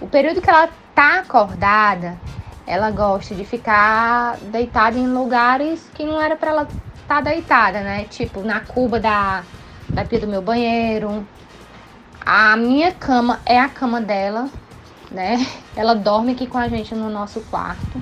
O 0.00 0.06
período 0.06 0.40
que 0.40 0.50
ela 0.50 0.68
tá 0.94 1.20
acordada, 1.20 2.18
ela 2.70 2.92
gosta 2.92 3.34
de 3.34 3.44
ficar 3.44 4.36
deitada 4.52 4.96
em 4.96 5.08
lugares 5.08 5.90
que 5.92 6.04
não 6.04 6.22
era 6.22 6.36
para 6.36 6.50
ela 6.50 6.62
estar 6.62 7.16
tá 7.16 7.20
deitada, 7.20 7.80
né? 7.80 8.04
Tipo, 8.04 8.42
na 8.42 8.60
cuba 8.60 9.00
da, 9.00 9.42
da 9.88 10.04
pia 10.04 10.20
do 10.20 10.28
meu 10.28 10.40
banheiro. 10.40 11.26
A 12.24 12.56
minha 12.56 12.92
cama 12.92 13.40
é 13.44 13.58
a 13.58 13.68
cama 13.68 14.00
dela, 14.00 14.48
né? 15.10 15.44
Ela 15.74 15.94
dorme 15.94 16.32
aqui 16.32 16.46
com 16.46 16.58
a 16.58 16.68
gente 16.68 16.94
no 16.94 17.10
nosso 17.10 17.40
quarto. 17.40 18.00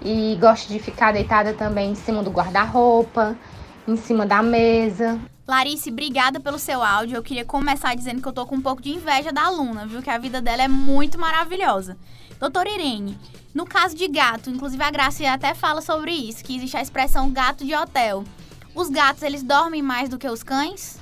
E 0.00 0.38
gosta 0.40 0.72
de 0.72 0.78
ficar 0.78 1.12
deitada 1.12 1.52
também 1.52 1.90
em 1.90 1.94
cima 1.94 2.22
do 2.22 2.30
guarda-roupa. 2.30 3.36
em 3.86 3.96
cima 3.96 4.24
da 4.24 4.42
mesa. 4.42 5.20
Larice, 5.46 5.90
obrigada 5.90 6.40
pelo 6.40 6.58
seu 6.58 6.82
áudio. 6.82 7.16
Eu 7.16 7.22
queria 7.22 7.44
começar 7.44 7.94
dizendo 7.94 8.22
que 8.22 8.28
eu 8.28 8.32
tô 8.32 8.46
com 8.46 8.56
um 8.56 8.60
pouco 8.62 8.80
de 8.80 8.90
inveja 8.90 9.30
da 9.30 9.44
aluna, 9.44 9.86
viu? 9.86 10.00
Que 10.00 10.10
a 10.10 10.18
vida 10.18 10.40
dela 10.40 10.62
é 10.62 10.68
muito 10.68 11.18
maravilhosa. 11.18 11.96
Doutora 12.38 12.68
Irene, 12.68 13.18
no 13.54 13.64
caso 13.64 13.96
de 13.96 14.06
gato, 14.08 14.50
inclusive 14.50 14.82
a 14.82 14.90
Graça 14.90 15.26
até 15.30 15.54
fala 15.54 15.80
sobre 15.80 16.12
isso, 16.12 16.44
que 16.44 16.54
existe 16.54 16.76
a 16.76 16.82
expressão 16.82 17.30
gato 17.30 17.64
de 17.64 17.74
hotel. 17.74 18.24
Os 18.74 18.90
gatos, 18.90 19.22
eles 19.22 19.42
dormem 19.42 19.80
mais 19.80 20.10
do 20.10 20.18
que 20.18 20.28
os 20.28 20.42
cães? 20.42 20.98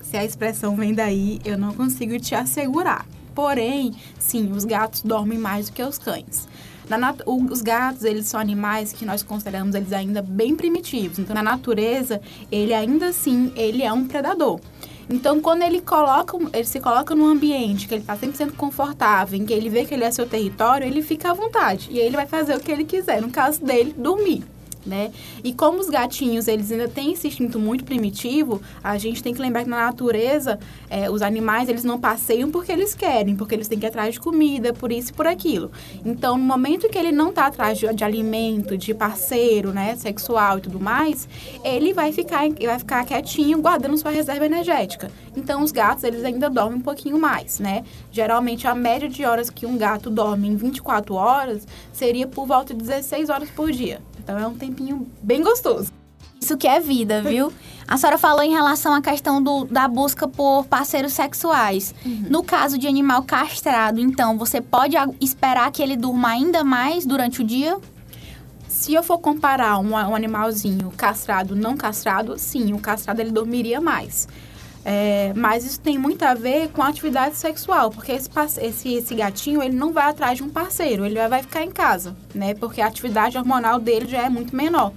Se 0.00 0.16
a 0.16 0.24
expressão 0.24 0.76
vem 0.76 0.94
daí, 0.94 1.40
eu 1.44 1.58
não 1.58 1.74
consigo 1.74 2.18
te 2.20 2.36
assegurar. 2.36 3.04
Porém, 3.34 3.96
sim, 4.18 4.52
os 4.52 4.64
gatos 4.64 5.02
dormem 5.02 5.38
mais 5.38 5.68
do 5.68 5.74
que 5.74 5.82
os 5.82 5.98
cães. 5.98 6.46
Nat... 6.88 7.20
os 7.26 7.60
gatos, 7.60 8.04
eles 8.04 8.26
são 8.26 8.38
animais 8.38 8.92
que 8.92 9.04
nós 9.04 9.24
consideramos 9.24 9.74
eles 9.74 9.92
ainda 9.92 10.22
bem 10.22 10.54
primitivos. 10.54 11.18
Então, 11.18 11.34
na 11.34 11.42
natureza, 11.42 12.20
ele 12.50 12.72
ainda 12.72 13.08
assim, 13.08 13.52
ele 13.56 13.82
é 13.82 13.92
um 13.92 14.06
predador. 14.06 14.60
Então, 15.10 15.40
quando 15.40 15.62
ele 15.62 15.80
coloca, 15.80 16.36
ele 16.52 16.64
se 16.64 16.80
coloca 16.80 17.14
num 17.14 17.26
ambiente 17.26 17.88
que 17.88 17.94
ele 17.94 18.02
está 18.02 18.16
sempre 18.16 18.36
sendo 18.36 18.52
confortável, 18.52 19.38
em 19.38 19.46
que 19.46 19.52
ele 19.54 19.70
vê 19.70 19.84
que 19.84 19.94
ele 19.94 20.04
é 20.04 20.10
seu 20.10 20.28
território, 20.28 20.86
ele 20.86 21.00
fica 21.00 21.30
à 21.30 21.34
vontade. 21.34 21.88
E 21.90 21.98
aí 21.98 22.06
ele 22.06 22.16
vai 22.16 22.26
fazer 22.26 22.54
o 22.54 22.60
que 22.60 22.70
ele 22.70 22.84
quiser. 22.84 23.22
No 23.22 23.30
caso 23.30 23.64
dele, 23.64 23.94
dormir 23.96 24.44
né? 24.86 25.10
E 25.42 25.52
como 25.52 25.78
os 25.78 25.88
gatinhos, 25.88 26.48
eles 26.48 26.70
ainda 26.70 26.88
têm 26.88 27.12
esse 27.12 27.28
instinto 27.28 27.58
muito 27.58 27.84
primitivo, 27.84 28.60
a 28.82 28.96
gente 28.98 29.22
tem 29.22 29.34
que 29.34 29.40
lembrar 29.40 29.64
que 29.64 29.70
na 29.70 29.86
natureza, 29.86 30.58
é, 30.88 31.10
os 31.10 31.22
animais, 31.22 31.68
eles 31.68 31.84
não 31.84 31.98
passeiam 31.98 32.50
porque 32.50 32.72
eles 32.72 32.94
querem, 32.94 33.36
porque 33.36 33.54
eles 33.54 33.68
têm 33.68 33.78
que 33.78 33.86
ir 33.86 33.88
atrás 33.88 34.14
de 34.14 34.20
comida, 34.20 34.72
por 34.72 34.90
isso 34.92 35.10
e 35.10 35.14
por 35.14 35.26
aquilo. 35.26 35.70
Então, 36.04 36.36
no 36.36 36.44
momento 36.44 36.88
que 36.88 36.98
ele 36.98 37.12
não 37.12 37.30
está 37.30 37.46
atrás 37.46 37.78
de, 37.78 37.92
de, 37.92 38.04
alimento, 38.04 38.76
de 38.76 38.94
parceiro, 38.94 39.72
né, 39.72 39.96
sexual 39.96 40.58
e 40.58 40.60
tudo 40.62 40.80
mais, 40.80 41.28
ele 41.62 41.92
vai 41.92 42.12
ficar, 42.12 42.48
vai 42.48 42.78
ficar 42.78 43.04
quietinho, 43.04 43.60
guardando 43.60 43.96
sua 43.96 44.10
reserva 44.10 44.46
energética. 44.46 45.10
Então, 45.36 45.62
os 45.62 45.70
gatos, 45.70 46.04
eles 46.04 46.24
ainda 46.24 46.50
dormem 46.50 46.78
um 46.78 46.82
pouquinho 46.82 47.18
mais, 47.18 47.60
né? 47.60 47.84
Geralmente, 48.10 48.66
a 48.66 48.74
média 48.74 49.08
de 49.08 49.24
horas 49.24 49.50
que 49.50 49.66
um 49.66 49.76
gato 49.76 50.10
dorme 50.10 50.48
em 50.48 50.56
24 50.56 51.14
horas 51.14 51.66
seria 51.92 52.26
por 52.26 52.46
volta 52.46 52.74
de 52.74 52.80
16 52.80 53.28
horas 53.30 53.50
por 53.50 53.70
dia. 53.70 54.00
Então 54.28 54.38
é 54.38 54.46
um 54.46 54.52
tempinho 54.52 55.08
bem 55.22 55.42
gostoso. 55.42 55.90
Isso 56.38 56.54
que 56.58 56.68
é 56.68 56.78
vida, 56.78 57.22
viu? 57.22 57.50
A 57.88 57.96
senhora 57.96 58.18
falou 58.18 58.42
em 58.42 58.50
relação 58.50 58.92
à 58.92 59.00
questão 59.00 59.42
do, 59.42 59.64
da 59.64 59.88
busca 59.88 60.28
por 60.28 60.66
parceiros 60.66 61.14
sexuais. 61.14 61.94
Uhum. 62.04 62.26
No 62.28 62.42
caso 62.42 62.76
de 62.76 62.86
animal 62.86 63.22
castrado, 63.22 63.98
então, 63.98 64.36
você 64.36 64.60
pode 64.60 64.94
esperar 65.18 65.72
que 65.72 65.82
ele 65.82 65.96
durma 65.96 66.28
ainda 66.28 66.62
mais 66.62 67.06
durante 67.06 67.40
o 67.40 67.44
dia? 67.44 67.78
Se 68.68 68.92
eu 68.92 69.02
for 69.02 69.18
comparar 69.18 69.78
um, 69.78 69.92
um 69.92 70.14
animalzinho 70.14 70.92
castrado 70.94 71.56
não 71.56 71.74
castrado, 71.74 72.38
sim, 72.38 72.74
o 72.74 72.78
castrado 72.78 73.20
ele 73.20 73.30
dormiria 73.30 73.80
mais. 73.80 74.28
É, 74.90 75.34
mas 75.36 75.66
isso 75.66 75.78
tem 75.80 75.98
muito 75.98 76.22
a 76.22 76.32
ver 76.32 76.70
com 76.70 76.80
a 76.80 76.88
atividade 76.88 77.36
sexual, 77.36 77.90
porque 77.90 78.10
esse, 78.10 78.30
esse, 78.62 78.94
esse 78.94 79.14
gatinho 79.14 79.62
ele 79.62 79.76
não 79.76 79.92
vai 79.92 80.08
atrás 80.08 80.38
de 80.38 80.42
um 80.42 80.48
parceiro, 80.48 81.04
ele 81.04 81.28
vai 81.28 81.42
ficar 81.42 81.62
em 81.62 81.70
casa, 81.70 82.16
né? 82.34 82.54
Porque 82.54 82.80
a 82.80 82.86
atividade 82.86 83.36
hormonal 83.36 83.78
dele 83.78 84.08
já 84.08 84.22
é 84.22 84.30
muito 84.30 84.56
menor. 84.56 84.94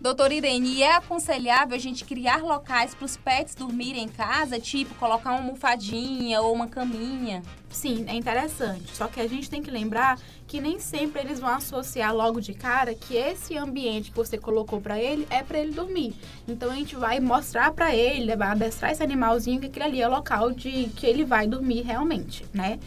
Doutora 0.00 0.32
Irene, 0.32 0.80
é 0.80 0.94
aconselhável 0.94 1.74
a 1.74 1.78
gente 1.78 2.04
criar 2.04 2.40
locais 2.40 2.94
para 2.94 3.04
os 3.04 3.16
pets 3.16 3.56
dormirem 3.56 4.04
em 4.04 4.08
casa, 4.08 4.60
tipo 4.60 4.94
colocar 4.94 5.30
uma 5.30 5.40
almofadinha 5.40 6.40
ou 6.40 6.54
uma 6.54 6.68
caminha? 6.68 7.42
Sim, 7.68 8.04
é 8.06 8.14
interessante. 8.14 8.94
Só 8.94 9.08
que 9.08 9.20
a 9.20 9.26
gente 9.26 9.50
tem 9.50 9.60
que 9.60 9.72
lembrar 9.72 10.16
que 10.46 10.60
nem 10.60 10.78
sempre 10.78 11.20
eles 11.20 11.40
vão 11.40 11.48
associar 11.48 12.14
logo 12.14 12.40
de 12.40 12.54
cara 12.54 12.94
que 12.94 13.16
esse 13.16 13.58
ambiente 13.58 14.12
que 14.12 14.16
você 14.16 14.38
colocou 14.38 14.80
para 14.80 15.00
ele 15.00 15.26
é 15.30 15.42
para 15.42 15.58
ele 15.58 15.72
dormir. 15.72 16.14
Então 16.46 16.70
a 16.70 16.76
gente 16.76 16.94
vai 16.94 17.18
mostrar 17.18 17.72
para 17.72 17.92
ele, 17.92 18.36
vai 18.36 18.48
adestrar 18.52 18.92
esse 18.92 19.02
animalzinho 19.02 19.58
que 19.58 19.66
aquele 19.66 19.84
ali 19.84 20.00
é 20.00 20.06
o 20.06 20.12
local 20.12 20.52
de 20.52 20.90
que 20.94 21.06
ele 21.06 21.24
vai 21.24 21.48
dormir 21.48 21.82
realmente, 21.82 22.46
né? 22.54 22.78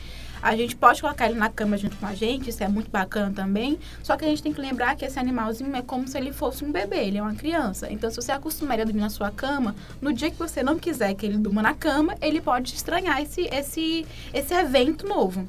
A 0.41 0.55
gente 0.55 0.75
pode 0.75 1.01
colocar 1.01 1.27
ele 1.27 1.37
na 1.37 1.49
cama 1.49 1.77
junto 1.77 1.95
com 1.97 2.05
a 2.05 2.15
gente, 2.15 2.49
isso 2.49 2.63
é 2.63 2.67
muito 2.67 2.89
bacana 2.89 3.31
também. 3.33 3.77
Só 4.01 4.17
que 4.17 4.25
a 4.25 4.27
gente 4.27 4.41
tem 4.41 4.51
que 4.51 4.59
lembrar 4.59 4.95
que 4.95 5.05
esse 5.05 5.19
animalzinho 5.19 5.75
é 5.75 5.81
como 5.81 6.07
se 6.07 6.17
ele 6.17 6.33
fosse 6.33 6.65
um 6.65 6.71
bebê, 6.71 7.05
ele 7.05 7.17
é 7.17 7.21
uma 7.21 7.35
criança. 7.35 7.91
Então, 7.91 8.09
se 8.09 8.15
você 8.15 8.31
acostumar 8.31 8.75
ele 8.75 8.81
a 8.83 8.85
dormir 8.85 9.01
na 9.01 9.09
sua 9.09 9.29
cama, 9.29 9.75
no 10.01 10.11
dia 10.11 10.31
que 10.31 10.37
você 10.37 10.63
não 10.63 10.79
quiser 10.79 11.13
que 11.13 11.25
ele 11.25 11.37
durma 11.37 11.61
na 11.61 11.73
cama, 11.73 12.15
ele 12.21 12.41
pode 12.41 12.73
estranhar 12.73 13.21
esse, 13.21 13.41
esse, 13.51 14.05
esse 14.33 14.53
evento 14.53 15.07
novo. 15.07 15.47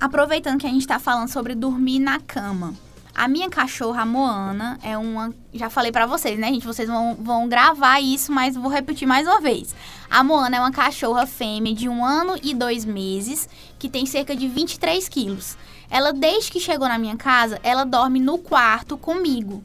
Aproveitando 0.00 0.60
que 0.60 0.66
a 0.66 0.70
gente 0.70 0.82
está 0.82 0.98
falando 0.98 1.28
sobre 1.28 1.54
dormir 1.54 1.98
na 1.98 2.20
cama. 2.20 2.74
A 3.18 3.26
minha 3.26 3.50
cachorra, 3.50 4.02
a 4.02 4.06
Moana, 4.06 4.78
é 4.80 4.96
uma. 4.96 5.34
Já 5.52 5.68
falei 5.68 5.90
para 5.90 6.06
vocês, 6.06 6.38
né, 6.38 6.52
gente? 6.52 6.64
Vocês 6.64 6.88
vão, 6.88 7.16
vão 7.16 7.48
gravar 7.48 7.98
isso, 7.98 8.30
mas 8.30 8.54
vou 8.54 8.70
repetir 8.70 9.08
mais 9.08 9.26
uma 9.26 9.40
vez. 9.40 9.74
A 10.08 10.22
Moana 10.22 10.56
é 10.56 10.60
uma 10.60 10.70
cachorra 10.70 11.26
fêmea 11.26 11.74
de 11.74 11.88
um 11.88 12.04
ano 12.04 12.38
e 12.40 12.54
dois 12.54 12.84
meses, 12.84 13.48
que 13.76 13.88
tem 13.88 14.06
cerca 14.06 14.36
de 14.36 14.46
23 14.46 15.08
quilos. 15.08 15.58
Ela, 15.90 16.12
desde 16.12 16.52
que 16.52 16.60
chegou 16.60 16.86
na 16.86 16.96
minha 16.96 17.16
casa, 17.16 17.58
ela 17.64 17.82
dorme 17.82 18.20
no 18.20 18.38
quarto 18.38 18.96
comigo. 18.96 19.64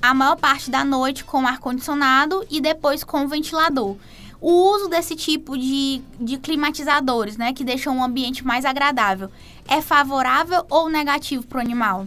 A 0.00 0.14
maior 0.14 0.36
parte 0.36 0.70
da 0.70 0.84
noite 0.84 1.24
com 1.24 1.44
ar-condicionado 1.44 2.46
e 2.48 2.60
depois 2.60 3.02
com 3.02 3.26
ventilador. 3.26 3.96
O 4.40 4.76
uso 4.76 4.86
desse 4.86 5.16
tipo 5.16 5.58
de, 5.58 6.00
de 6.20 6.38
climatizadores, 6.38 7.36
né, 7.36 7.52
que 7.52 7.64
deixam 7.64 7.98
o 7.98 8.04
ambiente 8.04 8.46
mais 8.46 8.64
agradável, 8.64 9.28
é 9.66 9.82
favorável 9.82 10.64
ou 10.70 10.88
negativo 10.88 11.44
para 11.44 11.58
o 11.58 11.60
animal? 11.60 12.06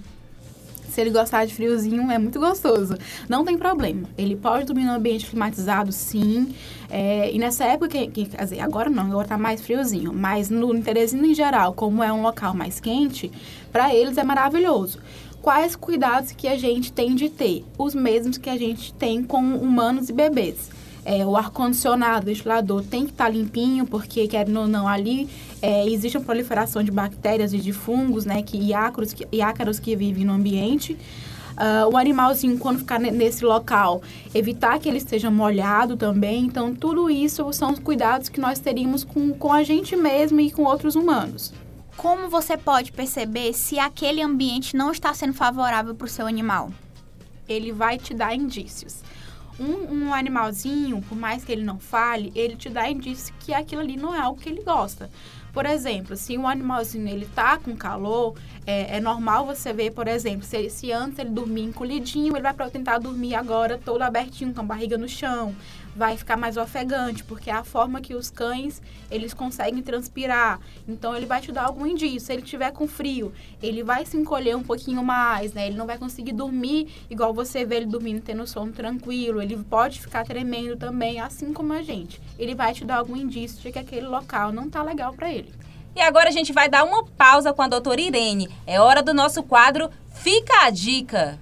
Se 0.96 1.02
ele 1.02 1.10
gostar 1.10 1.44
de 1.44 1.54
friozinho, 1.54 2.10
é 2.10 2.18
muito 2.18 2.40
gostoso. 2.40 2.98
Não 3.28 3.44
tem 3.44 3.58
problema. 3.58 4.08
Ele 4.18 4.34
pode 4.34 4.64
dormir 4.64 4.86
no 4.86 4.94
ambiente 4.94 5.26
climatizado, 5.26 5.92
sim. 5.92 6.56
É, 6.90 7.30
e 7.34 7.38
nessa 7.38 7.66
época, 7.66 7.90
que, 7.90 8.08
que, 8.08 8.26
quer 8.28 8.42
dizer, 8.42 8.62
agora 8.62 8.90
não, 8.90 9.08
agora 9.08 9.28
tá 9.28 9.38
mais 9.38 9.60
friozinho. 9.60 10.14
Mas 10.14 10.50
no 10.50 10.82
Teresina 10.82 11.28
em 11.28 11.36
geral, 11.36 11.74
como 11.74 12.02
é 12.02 12.14
um 12.14 12.22
local 12.22 12.54
mais 12.54 12.80
quente, 12.80 13.30
para 13.74 13.94
eles 13.94 14.18
é 14.18 14.24
maravilhoso 14.24 15.00
quais 15.42 15.76
cuidados 15.76 16.32
que 16.32 16.48
a 16.48 16.58
gente 16.58 16.92
tem 16.92 17.14
de 17.14 17.30
ter? 17.30 17.64
Os 17.78 17.94
mesmos 17.94 18.36
que 18.36 18.50
a 18.50 18.58
gente 18.58 18.92
tem 18.94 19.22
com 19.22 19.38
humanos 19.58 20.10
e 20.10 20.14
bebês. 20.14 20.72
É, 21.06 21.24
o 21.24 21.38
ar-condicionado, 21.38 22.24
o 22.24 22.26
ventilador 22.26 22.84
tem 22.84 23.06
que 23.06 23.12
estar 23.12 23.26
tá 23.26 23.30
limpinho, 23.30 23.86
porque, 23.86 24.28
querendo 24.28 24.62
ou 24.62 24.68
não, 24.68 24.88
ali 24.88 25.30
é, 25.62 25.88
existe 25.88 26.18
uma 26.18 26.26
proliferação 26.26 26.84
de 26.84 26.90
bactérias 26.92 27.54
e 27.54 27.60
de 27.60 27.72
fungos, 27.72 28.26
né, 28.26 28.42
que, 28.42 28.58
e, 28.58 28.74
ácaros, 28.74 29.14
que, 29.14 29.28
e 29.32 29.40
ácaros 29.40 29.80
que 29.80 29.96
vivem 29.96 30.26
no 30.26 30.34
ambiente. 30.34 30.98
Uh, 31.56 31.88
o 31.94 31.96
animalzinho, 31.96 32.58
quando 32.58 32.80
ficar 32.80 33.00
nesse 33.00 33.46
local, 33.46 34.02
evitar 34.34 34.78
que 34.78 34.90
ele 34.90 34.98
esteja 34.98 35.32
molhado 35.32 35.96
também. 35.96 36.46
Então, 36.46 36.76
tudo 36.76 37.10
isso 37.10 37.54
são 37.54 37.72
os 37.72 37.80
cuidados 37.80 38.28
que 38.28 38.42
nós 38.42 38.60
teríamos 38.60 39.06
com, 39.06 39.32
com 39.32 39.54
a 39.54 39.64
gente 39.64 39.96
mesmo 39.96 40.42
e 40.42 40.52
com 40.52 40.64
outros 40.64 40.96
humanos. 40.96 41.54
Como 41.96 42.30
você 42.30 42.58
pode 42.58 42.92
perceber 42.92 43.54
se 43.54 43.80
aquele 43.80 44.22
ambiente 44.22 44.76
não 44.76 44.92
está 44.92 45.14
sendo 45.14 45.34
favorável 45.34 45.96
para 45.96 46.06
o 46.06 46.10
seu 46.10 46.28
animal? 46.28 46.72
Ele 47.48 47.72
vai 47.72 47.98
te 47.98 48.14
dar 48.14 48.36
indícios. 48.36 49.02
Um, 49.60 50.08
um, 50.08 50.14
animalzinho, 50.14 51.02
por 51.08 51.18
mais 51.18 51.46
que 51.46 51.52
ele 51.52 51.64
não 51.64 51.80
fale, 51.80 52.32
ele 52.36 52.56
te 52.56 52.68
dá 52.68 52.90
indício 52.90 53.34
que 53.40 53.54
aquilo 53.54 53.82
ali 53.82 53.96
não 53.96 54.14
é 54.14 54.20
algo 54.20 54.40
que 54.40 54.50
ele 54.50 54.62
gosta. 54.62 55.10
Por 55.54 55.66
exemplo, 55.66 56.18
se 56.18 56.38
um 56.38 56.46
animalzinho 56.46 57.08
ele 57.08 57.26
tá 57.34 57.58
com 57.58 57.74
calor, 57.78 58.36
é, 58.68 58.98
é 58.98 59.00
normal 59.00 59.46
você 59.46 59.72
ver, 59.72 59.92
por 59.92 60.06
exemplo, 60.06 60.46
se, 60.46 60.70
se 60.70 60.92
antes 60.92 61.18
ele 61.20 61.30
dormia 61.30 61.64
encolhidinho, 61.64 62.36
ele 62.36 62.42
vai 62.42 62.70
tentar 62.70 62.98
dormir 62.98 63.36
agora 63.36 63.78
todo 63.78 64.02
abertinho, 64.02 64.54
com 64.54 64.60
a 64.60 64.66
barriga 64.66 64.98
no 64.98 65.08
chão 65.08 65.56
vai 65.96 66.18
ficar 66.18 66.36
mais 66.36 66.58
ofegante, 66.58 67.24
porque 67.24 67.50
é 67.50 67.54
a 67.54 67.64
forma 67.64 68.02
que 68.02 68.14
os 68.14 68.30
cães, 68.30 68.82
eles 69.10 69.34
conseguem 69.34 69.82
transpirar. 69.82 70.60
Então, 70.88 71.16
ele 71.16 71.26
vai 71.26 71.42
te 71.42 71.52
dar 71.52 71.64
algum 71.64 71.86
indício. 71.86 72.20
Se 72.20 72.34
ele 72.34 72.42
tiver 72.42 72.72
com 72.72 72.88
frio, 72.88 73.32
ele 73.62 73.84
vai 73.84 74.06
se 74.06 74.18
encolher 74.18 74.56
um 74.56 74.64
pouquinho 74.64 75.04
mais, 75.04 75.54
né? 75.54 75.68
Ele 75.68 75.78
não 75.78 75.86
vai 75.86 75.98
conseguir 75.98 76.34
dormir 76.34 76.90
igual 77.10 77.34
você 77.34 77.64
vê 77.64 77.78
ele 77.78 77.86
dormindo, 77.86 78.22
tendo 78.22 78.46
sono 78.46 78.72
tranquilo. 78.72 79.42
Ele 79.42 79.58
pode 79.58 80.02
ficar 80.02 80.26
tremendo 80.26 80.76
também, 80.76 81.20
assim 81.20 81.54
como 81.54 81.72
a 81.74 81.82
gente. 81.82 82.22
Ele 82.38 82.54
vai 82.54 82.74
te 82.74 82.84
dar 82.84 82.98
algum 82.98 83.16
indício 83.16 83.62
de 83.62 83.72
que 83.72 83.80
aquele 83.80 84.08
local 84.08 84.52
não 84.52 84.70
tá 84.70 84.84
legal 84.84 85.14
para 85.14 85.32
ele. 85.32 85.54
E 85.96 86.02
agora 86.02 86.28
a 86.28 86.32
gente 86.32 86.52
vai 86.52 86.68
dar 86.68 86.84
uma 86.84 87.06
pausa 87.06 87.54
com 87.54 87.62
a 87.62 87.70
doutora 87.70 88.02
Irene. 88.02 88.50
É 88.68 88.82
hora 88.82 89.02
do 89.02 89.14
nosso 89.14 89.42
quadro 89.42 89.90
Fica 90.14 90.66
a 90.66 90.70
Dica. 90.70 91.40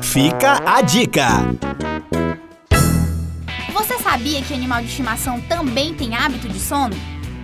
Fica 0.00 0.62
a 0.64 0.80
Dica. 0.80 2.21
Você 3.72 3.98
sabia 3.98 4.42
que 4.42 4.52
animal 4.52 4.82
de 4.82 4.88
estimação 4.88 5.40
também 5.40 5.94
tem 5.94 6.14
hábito 6.14 6.46
de 6.46 6.60
sono? 6.60 6.94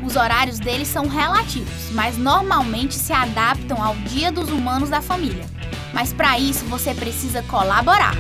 Os 0.05 0.15
horários 0.15 0.59
deles 0.59 0.87
são 0.87 1.09
relativos, 1.09 1.91
mas 1.93 2.19
normalmente 2.19 2.95
se 2.95 3.13
adaptam 3.13 3.83
ao 3.83 3.95
dia 3.97 4.31
dos 4.31 4.51
humanos 4.51 4.91
da 4.91 5.01
família. 5.01 5.45
Mas 5.93 6.13
para 6.13 6.39
isso 6.39 6.67
você 6.67 6.95
precisa 6.95 7.43
colaborar. 7.45 8.15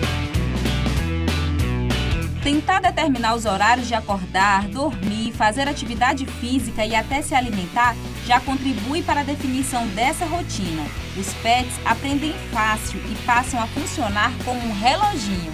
Tentar 2.43 2.81
determinar 2.81 3.35
os 3.35 3.45
horários 3.45 3.87
de 3.87 3.95
acordar, 3.95 4.67
dormir, 4.69 5.33
fazer 5.33 5.69
atividade 5.69 6.25
física 6.25 6.87
e 6.87 6.95
até 6.95 7.21
se 7.21 7.35
alimentar 7.35 7.95
já 8.27 8.41
contribui 8.41 9.03
para 9.03 9.21
a 9.21 9.25
definição 9.25 9.87
dessa 9.89 10.25
rotina. 10.25 10.85
Os 11.17 11.33
pets 11.35 11.75
aprendem 11.85 12.35
fácil 12.53 13.01
e 13.11 13.15
passam 13.27 13.61
a 13.63 13.67
funcionar 13.67 14.33
como 14.45 14.61
um 14.61 14.73
reloginho. 14.73 15.53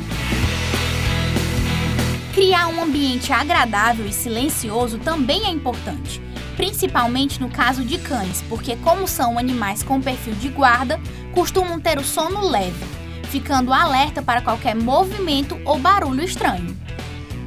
Criar 2.35 2.67
um 2.67 2.83
ambiente 2.83 3.33
agradável 3.33 4.05
e 4.05 4.13
silencioso 4.13 4.99
também 4.99 5.45
é 5.47 5.51
importante, 5.51 6.21
principalmente 6.57 7.41
no 7.41 7.49
caso 7.49 7.85
de 7.85 7.97
cães, 7.97 8.43
porque, 8.49 8.75
como 8.75 9.07
são 9.07 9.39
animais 9.39 9.85
com 9.85 10.01
perfil 10.01 10.35
de 10.35 10.49
guarda, 10.49 10.99
costumam 11.33 11.79
ter 11.79 11.97
o 11.97 12.03
sono 12.03 12.45
leve, 12.45 12.85
ficando 13.31 13.73
alerta 13.73 14.21
para 14.21 14.43
qualquer 14.43 14.75
movimento 14.75 15.57
ou 15.65 15.79
barulho 15.79 16.25
estranho. 16.25 16.77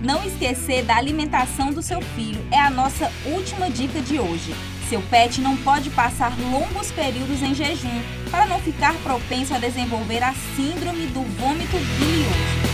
Não 0.02 0.24
esquecer 0.24 0.86
da 0.86 0.96
alimentação 0.96 1.74
do 1.74 1.82
seu 1.82 2.00
filho 2.00 2.40
é 2.50 2.58
a 2.58 2.70
nossa 2.70 3.12
última 3.26 3.70
dica 3.70 4.00
de 4.00 4.18
hoje. 4.18 4.56
Seu 4.88 5.02
pet 5.02 5.42
não 5.42 5.58
pode 5.58 5.90
passar 5.90 6.32
longos 6.50 6.92
períodos 6.94 7.44
em 7.44 7.54
jejum 7.54 8.02
para 8.32 8.46
não 8.46 8.60
ficar 8.62 8.94
propenso 9.04 9.54
a 9.54 9.60
desenvolver 9.60 10.24
a 10.24 10.34
síndrome 10.56 11.08
do 11.08 11.24
vômito 11.24 11.76
bilioso. 12.00 12.67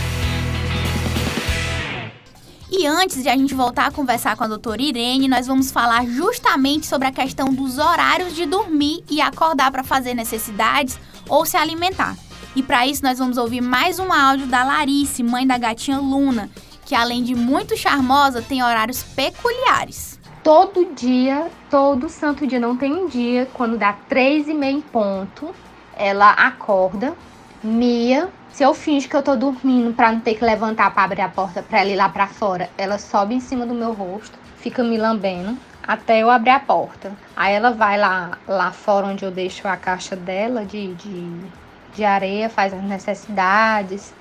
E 2.76 2.88
antes 2.88 3.22
de 3.22 3.28
a 3.28 3.36
gente 3.36 3.54
voltar 3.54 3.86
a 3.86 3.90
conversar 3.92 4.36
com 4.36 4.42
a 4.42 4.48
doutora 4.48 4.82
Irene, 4.82 5.28
nós 5.28 5.46
vamos 5.46 5.70
falar 5.70 6.04
justamente 6.06 6.86
sobre 6.86 7.06
a 7.06 7.12
questão 7.12 7.54
dos 7.54 7.78
horários 7.78 8.34
de 8.34 8.44
dormir 8.46 9.04
e 9.08 9.20
acordar 9.20 9.70
para 9.70 9.84
fazer 9.84 10.12
necessidades 10.12 10.98
ou 11.28 11.46
se 11.46 11.56
alimentar. 11.56 12.16
E 12.56 12.64
para 12.64 12.84
isso 12.84 13.00
nós 13.04 13.20
vamos 13.20 13.36
ouvir 13.36 13.60
mais 13.60 14.00
um 14.00 14.12
áudio 14.12 14.48
da 14.48 14.64
Larice, 14.64 15.22
mãe 15.22 15.46
da 15.46 15.56
gatinha 15.56 16.00
Luna, 16.00 16.50
que 16.84 16.96
além 16.96 17.22
de 17.22 17.32
muito 17.32 17.76
charmosa, 17.76 18.42
tem 18.42 18.60
horários 18.60 19.04
peculiares. 19.04 20.18
Todo 20.42 20.92
dia, 20.96 21.48
todo 21.70 22.08
santo 22.08 22.44
dia, 22.44 22.58
não 22.58 22.76
tem 22.76 22.92
um 22.92 23.06
dia, 23.06 23.48
quando 23.54 23.78
dá 23.78 23.92
três 23.92 24.48
e 24.48 24.52
meia 24.52 24.72
em 24.72 24.80
ponto, 24.80 25.54
ela 25.96 26.32
acorda, 26.32 27.14
mia. 27.64 28.28
Se 28.52 28.62
eu 28.62 28.72
finge 28.72 29.08
que 29.08 29.16
eu 29.16 29.22
tô 29.22 29.34
dormindo 29.34 29.92
pra 29.94 30.12
não 30.12 30.20
ter 30.20 30.34
que 30.34 30.44
levantar 30.44 30.92
pra 30.92 31.04
abrir 31.04 31.22
a 31.22 31.28
porta 31.28 31.62
pra 31.62 31.80
ela 31.80 31.90
ir 31.90 31.96
lá 31.96 32.08
pra 32.08 32.28
fora, 32.28 32.70
ela 32.78 32.98
sobe 32.98 33.34
em 33.34 33.40
cima 33.40 33.66
do 33.66 33.74
meu 33.74 33.92
rosto, 33.92 34.38
fica 34.58 34.84
me 34.84 34.96
lambendo 34.96 35.58
até 35.86 36.20
eu 36.20 36.30
abrir 36.30 36.50
a 36.50 36.60
porta. 36.60 37.12
Aí 37.36 37.54
ela 37.54 37.70
vai 37.70 37.98
lá, 37.98 38.38
lá 38.46 38.70
fora 38.70 39.06
onde 39.06 39.24
eu 39.24 39.30
deixo 39.30 39.66
a 39.66 39.76
caixa 39.76 40.14
dela 40.14 40.64
de, 40.64 40.94
de, 40.94 41.40
de 41.94 42.04
areia, 42.04 42.48
faz 42.48 42.72
as 42.72 42.82
necessidades, 42.82 44.14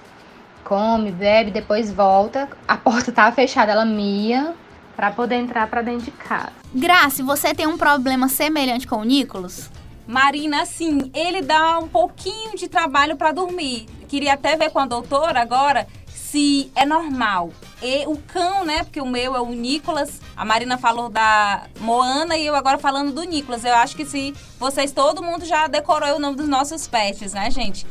come, 0.63 1.11
bebe, 1.11 1.51
depois 1.51 1.91
volta. 1.91 2.49
A 2.67 2.75
porta 2.75 3.11
tá 3.11 3.31
fechada, 3.31 3.71
ela 3.71 3.85
mia, 3.85 4.53
para 4.95 5.11
poder 5.11 5.35
entrar 5.35 5.67
para 5.67 5.81
dentro 5.81 6.05
de 6.05 6.11
casa. 6.11 6.51
Grace, 6.73 7.21
você 7.21 7.53
tem 7.53 7.67
um 7.67 7.77
problema 7.77 8.27
semelhante 8.27 8.87
com 8.87 8.97
o 8.97 9.03
Nicolas? 9.03 9.69
Marina, 10.07 10.61
assim, 10.61 11.11
ele 11.13 11.41
dá 11.41 11.79
um 11.79 11.87
pouquinho 11.87 12.55
de 12.55 12.67
trabalho 12.67 13.15
para 13.15 13.31
dormir. 13.31 13.85
Queria 14.07 14.33
até 14.33 14.55
ver 14.55 14.69
com 14.69 14.79
a 14.79 14.85
doutora 14.85 15.41
agora 15.41 15.87
se 16.33 16.71
é 16.75 16.85
normal. 16.85 17.51
E 17.81 18.07
o 18.07 18.17
cão, 18.17 18.65
né? 18.65 18.83
Porque 18.83 18.99
o 18.99 19.05
meu 19.05 19.35
é 19.35 19.39
o 19.39 19.49
Nicolas. 19.49 20.19
A 20.35 20.43
Marina 20.43 20.77
falou 20.77 21.07
da 21.07 21.67
Moana 21.79 22.35
e 22.35 22.45
eu 22.45 22.55
agora 22.55 22.79
falando 22.79 23.11
do 23.11 23.23
Nicolas. 23.23 23.63
Eu 23.63 23.75
acho 23.75 23.95
que 23.95 24.05
se 24.05 24.33
vocês, 24.59 24.91
todo 24.91 25.21
mundo 25.21 25.45
já 25.45 25.67
decorou 25.67 26.15
o 26.15 26.19
nome 26.19 26.35
dos 26.35 26.47
nossos 26.47 26.87
pets, 26.87 27.33
né, 27.33 27.51
gente? 27.51 27.85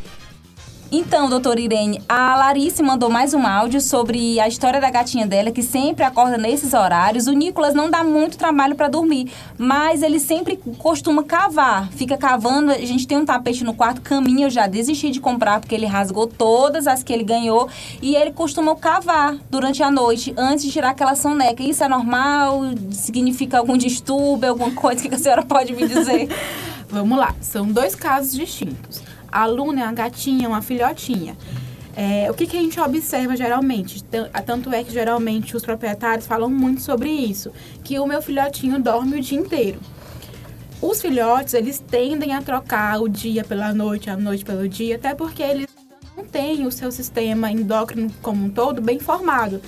Então, 0.95 1.27
doutora 1.27 1.59
Irene, 1.59 2.03
a 2.07 2.37
Larice 2.37 2.83
mandou 2.83 3.09
mais 3.09 3.33
um 3.33 3.47
áudio 3.47 3.81
sobre 3.81 4.39
a 4.39 4.47
história 4.47 4.79
da 4.79 4.91
gatinha 4.91 5.27
dela, 5.27 5.51
que 5.51 5.63
sempre 5.63 6.05
acorda 6.05 6.37
nesses 6.37 6.75
horários. 6.75 7.27
O 7.27 7.33
Nicolas 7.33 7.73
não 7.73 7.91
dá 7.91 8.05
muito 8.05 8.37
trabalho 8.37 8.75
para 8.75 8.89
dormir, 8.89 9.33
mas 9.57 10.03
ele 10.03 10.21
sempre 10.21 10.61
costuma 10.77 11.25
cavar. 11.25 11.89
Fica 11.93 12.19
cavando. 12.19 12.73
A 12.73 12.77
gente 12.77 13.07
tem 13.07 13.17
um 13.17 13.25
tapete 13.25 13.65
no 13.65 13.73
quarto, 13.73 14.03
caminho 14.03 14.43
eu 14.43 14.51
já 14.51 14.67
desisti 14.67 15.11
de 15.11 15.19
comprar, 15.19 15.61
porque 15.61 15.75
ele 15.75 15.87
rasgou 15.87 16.27
todas 16.27 16.87
as 16.87 17.03
que 17.03 17.11
ele 17.11 17.25
ganhou. 17.25 17.71
E 18.03 18.15
ele 18.15 18.31
costuma 18.31 18.77
cavar 18.77 19.39
durante 19.49 19.83
a 19.83 19.91
noite, 19.91 20.35
antes 20.37 20.67
de 20.67 20.73
tirar 20.73 20.91
aquela 20.91 21.15
soneca. 21.15 21.63
Isso 21.63 21.83
é 21.83 21.89
normal? 21.89 22.61
Significa 22.91 23.57
algum 23.57 23.79
distúrbio, 23.79 24.51
alguma 24.51 24.73
coisa 24.73 25.09
que 25.09 25.15
a 25.15 25.19
senhora 25.19 25.43
pode 25.43 25.73
me 25.73 25.89
dizer? 25.89 26.29
Vamos 26.91 27.17
lá, 27.17 27.35
são 27.41 27.67
dois 27.67 27.95
casos 27.95 28.35
distintos. 28.35 29.12
A 29.33 29.47
é 29.47 29.51
uma 29.53 29.93
gatinha, 29.93 30.47
uma 30.47 30.61
filhotinha. 30.61 31.37
É, 31.97 32.31
o 32.31 32.35
que, 32.35 32.47
que 32.47 32.57
a 32.57 32.61
gente 32.61 32.79
observa 32.79 33.35
geralmente? 33.35 34.05
Tanto 34.47 34.73
é 34.73 34.85
que 34.85 34.93
geralmente 34.93 35.57
os 35.57 35.65
proprietários 35.65 36.27
falam 36.27 36.51
muito 36.51 36.83
sobre 36.83 37.11
isso, 37.11 37.51
que 37.83 37.99
o 37.99 38.07
meu 38.07 38.23
filhotinho 38.23 38.79
dorme 38.79 39.19
o 39.19 39.23
dia 39.23 39.39
inteiro. 39.39 39.81
Os 40.81 41.01
filhotes, 41.01 41.55
eles 41.55 41.79
tendem 41.79 42.35
a 42.35 42.43
trocar 42.43 43.01
o 43.01 43.09
dia 43.09 43.45
pela 43.45 43.73
noite, 43.73 44.11
a 44.11 44.17
noite 44.17 44.45
pelo 44.45 44.69
dia, 44.69 44.97
até 44.97 45.15
porque 45.15 45.43
eles 45.43 45.69
não 46.17 46.25
têm 46.25 46.67
o 46.67 46.73
seu 46.73 46.91
sistema 46.91 47.51
endócrino 47.51 48.11
como 48.21 48.45
um 48.45 48.51
todo 48.51 48.83
bem 48.83 48.99
formado. 48.99 49.61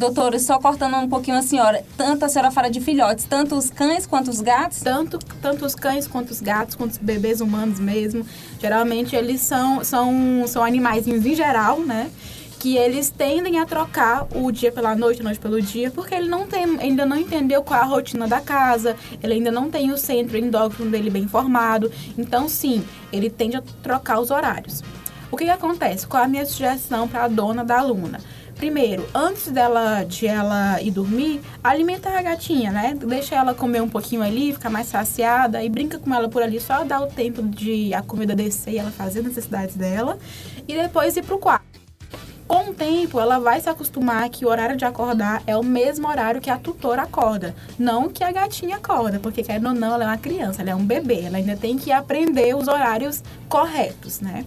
Doutora, 0.00 0.38
só 0.38 0.58
cortando 0.58 0.96
um 0.96 1.06
pouquinho 1.06 1.36
a 1.36 1.42
senhora, 1.42 1.84
tanto 1.94 2.24
a 2.24 2.28
senhora 2.30 2.50
fala 2.50 2.70
de 2.70 2.80
filhotes, 2.80 3.26
tanto 3.26 3.54
os 3.54 3.68
cães 3.68 4.06
quanto 4.06 4.30
os 4.30 4.40
gatos? 4.40 4.80
Tanto, 4.80 5.18
tanto 5.42 5.66
os 5.66 5.74
cães 5.74 6.06
quanto 6.06 6.30
os 6.30 6.40
gatos, 6.40 6.74
quanto 6.74 6.92
os 6.92 6.96
bebês 6.96 7.42
humanos 7.42 7.78
mesmo. 7.78 8.24
Geralmente 8.58 9.14
eles 9.14 9.42
são, 9.42 9.84
são, 9.84 10.44
são 10.46 10.64
animaizinhos 10.64 11.26
em 11.26 11.34
geral, 11.34 11.80
né? 11.80 12.10
que 12.58 12.78
eles 12.78 13.10
tendem 13.10 13.58
a 13.58 13.66
trocar 13.66 14.26
o 14.34 14.50
dia 14.50 14.72
pela 14.72 14.94
noite, 14.96 15.20
a 15.20 15.24
noite 15.24 15.38
pelo 15.38 15.60
dia, 15.60 15.90
porque 15.90 16.14
ele 16.14 16.28
não 16.28 16.46
tem, 16.46 16.64
ainda 16.80 17.04
não 17.04 17.16
entendeu 17.18 17.62
qual 17.62 17.80
é 17.80 17.82
a 17.82 17.86
rotina 17.86 18.26
da 18.26 18.40
casa, 18.40 18.96
ele 19.22 19.34
ainda 19.34 19.50
não 19.50 19.70
tem 19.70 19.90
o 19.90 19.98
centro 19.98 20.38
endócrino 20.38 20.90
dele 20.90 21.10
bem 21.10 21.28
formado. 21.28 21.92
Então, 22.16 22.48
sim, 22.48 22.82
ele 23.12 23.28
tende 23.28 23.56
a 23.56 23.62
trocar 23.82 24.18
os 24.18 24.30
horários. 24.30 24.82
O 25.30 25.36
que, 25.36 25.44
que 25.44 25.50
acontece? 25.50 26.06
Qual 26.06 26.22
é 26.22 26.26
a 26.26 26.28
minha 26.28 26.44
sugestão 26.44 27.06
para 27.06 27.24
a 27.24 27.28
dona 27.28 27.64
da 27.64 27.78
aluna? 27.78 28.18
Primeiro, 28.60 29.08
antes 29.14 29.50
dela 29.50 30.04
de 30.04 30.26
ela 30.26 30.82
ir 30.82 30.90
dormir, 30.90 31.40
alimentar 31.64 32.18
a 32.18 32.20
gatinha, 32.20 32.70
né? 32.70 32.94
Deixa 32.94 33.34
ela 33.34 33.54
comer 33.54 33.80
um 33.80 33.88
pouquinho 33.88 34.20
ali, 34.20 34.52
ficar 34.52 34.68
mais 34.68 34.86
saciada 34.86 35.64
e 35.64 35.68
brinca 35.70 35.98
com 35.98 36.14
ela 36.14 36.28
por 36.28 36.42
ali, 36.42 36.60
só 36.60 36.84
dá 36.84 37.00
o 37.00 37.06
tempo 37.06 37.42
de 37.42 37.94
a 37.94 38.02
comida 38.02 38.36
descer 38.36 38.74
e 38.74 38.78
ela 38.78 38.90
fazer 38.90 39.20
as 39.20 39.24
necessidades 39.24 39.76
dela 39.76 40.18
e 40.68 40.74
depois 40.74 41.16
ir 41.16 41.24
pro 41.24 41.38
quarto. 41.38 41.64
Com 42.46 42.68
o 42.68 42.74
tempo, 42.74 43.18
ela 43.18 43.38
vai 43.38 43.58
se 43.62 43.70
acostumar 43.70 44.28
que 44.28 44.44
o 44.44 44.48
horário 44.48 44.76
de 44.76 44.84
acordar 44.84 45.42
é 45.46 45.56
o 45.56 45.64
mesmo 45.64 46.06
horário 46.06 46.38
que 46.38 46.50
a 46.50 46.58
tutora 46.58 47.04
acorda, 47.04 47.54
não 47.78 48.10
que 48.10 48.22
a 48.22 48.30
gatinha 48.30 48.76
acorda, 48.76 49.18
porque 49.18 49.42
querendo 49.42 49.68
ou 49.68 49.74
não, 49.74 49.94
ela 49.94 50.04
é 50.04 50.06
uma 50.08 50.18
criança, 50.18 50.60
ela 50.60 50.72
é 50.72 50.74
um 50.74 50.84
bebê, 50.84 51.22
ela 51.22 51.38
ainda 51.38 51.56
tem 51.56 51.78
que 51.78 51.90
aprender 51.90 52.54
os 52.54 52.68
horários 52.68 53.22
corretos, 53.48 54.20
né? 54.20 54.44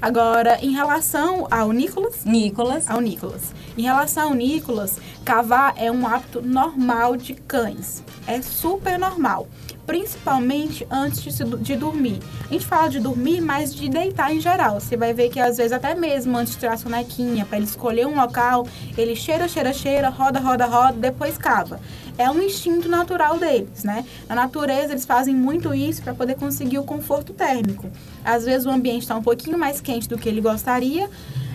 Agora, 0.00 0.58
em 0.62 0.70
relação 0.70 1.48
ao 1.50 1.72
Nicolas. 1.72 2.24
Nicolas. 2.24 2.88
Ao 2.88 3.00
Nicolas. 3.00 3.52
Em 3.76 3.82
relação 3.82 4.28
ao 4.28 4.34
Nicolas, 4.34 4.98
cavar 5.24 5.74
é 5.76 5.90
um 5.90 6.06
hábito 6.06 6.40
normal 6.40 7.16
de 7.16 7.34
cães. 7.34 8.04
É 8.26 8.40
super 8.40 8.98
normal 8.98 9.48
principalmente 9.88 10.86
antes 10.90 11.34
de, 11.34 11.44
de, 11.56 11.74
dormir. 11.74 12.20
A 12.46 12.52
gente 12.52 12.66
fala 12.66 12.90
de 12.90 13.00
dormir, 13.00 13.40
mas 13.40 13.74
de 13.74 13.88
deitar 13.88 14.30
em 14.34 14.38
geral. 14.38 14.78
Você 14.78 14.98
vai 14.98 15.14
ver 15.14 15.30
que 15.30 15.40
às 15.40 15.56
vezes 15.56 15.72
até 15.72 15.94
mesmo 15.94 16.36
antes 16.36 16.52
de 16.52 16.58
tirar 16.58 16.74
a 16.74 16.76
sonequinha, 16.76 17.46
para 17.46 17.56
ele 17.56 17.64
escolher 17.64 18.06
um 18.06 18.14
local, 18.14 18.68
ele 18.98 19.16
cheira, 19.16 19.48
cheira, 19.48 19.72
cheira, 19.72 20.10
roda, 20.10 20.40
roda, 20.40 20.66
roda, 20.66 20.92
depois 20.92 21.38
cava. 21.38 21.80
É 22.18 22.30
um 22.30 22.42
instinto 22.42 22.86
natural 22.86 23.38
deles, 23.38 23.82
né? 23.82 24.04
Na 24.28 24.34
natureza 24.34 24.92
eles 24.92 25.06
fazem 25.06 25.34
muito 25.34 25.74
isso 25.74 26.02
para 26.02 26.12
poder 26.12 26.34
conseguir 26.34 26.78
o 26.78 26.84
conforto 26.84 27.32
térmico. 27.32 27.90
Às 28.22 28.44
vezes 28.44 28.66
o 28.66 28.70
ambiente 28.70 29.02
está 29.02 29.16
um 29.16 29.22
pouquinho 29.22 29.56
mais 29.56 29.80
quente 29.80 30.06
do 30.06 30.18
que 30.18 30.28
ele 30.28 30.42
gostaria. 30.42 31.08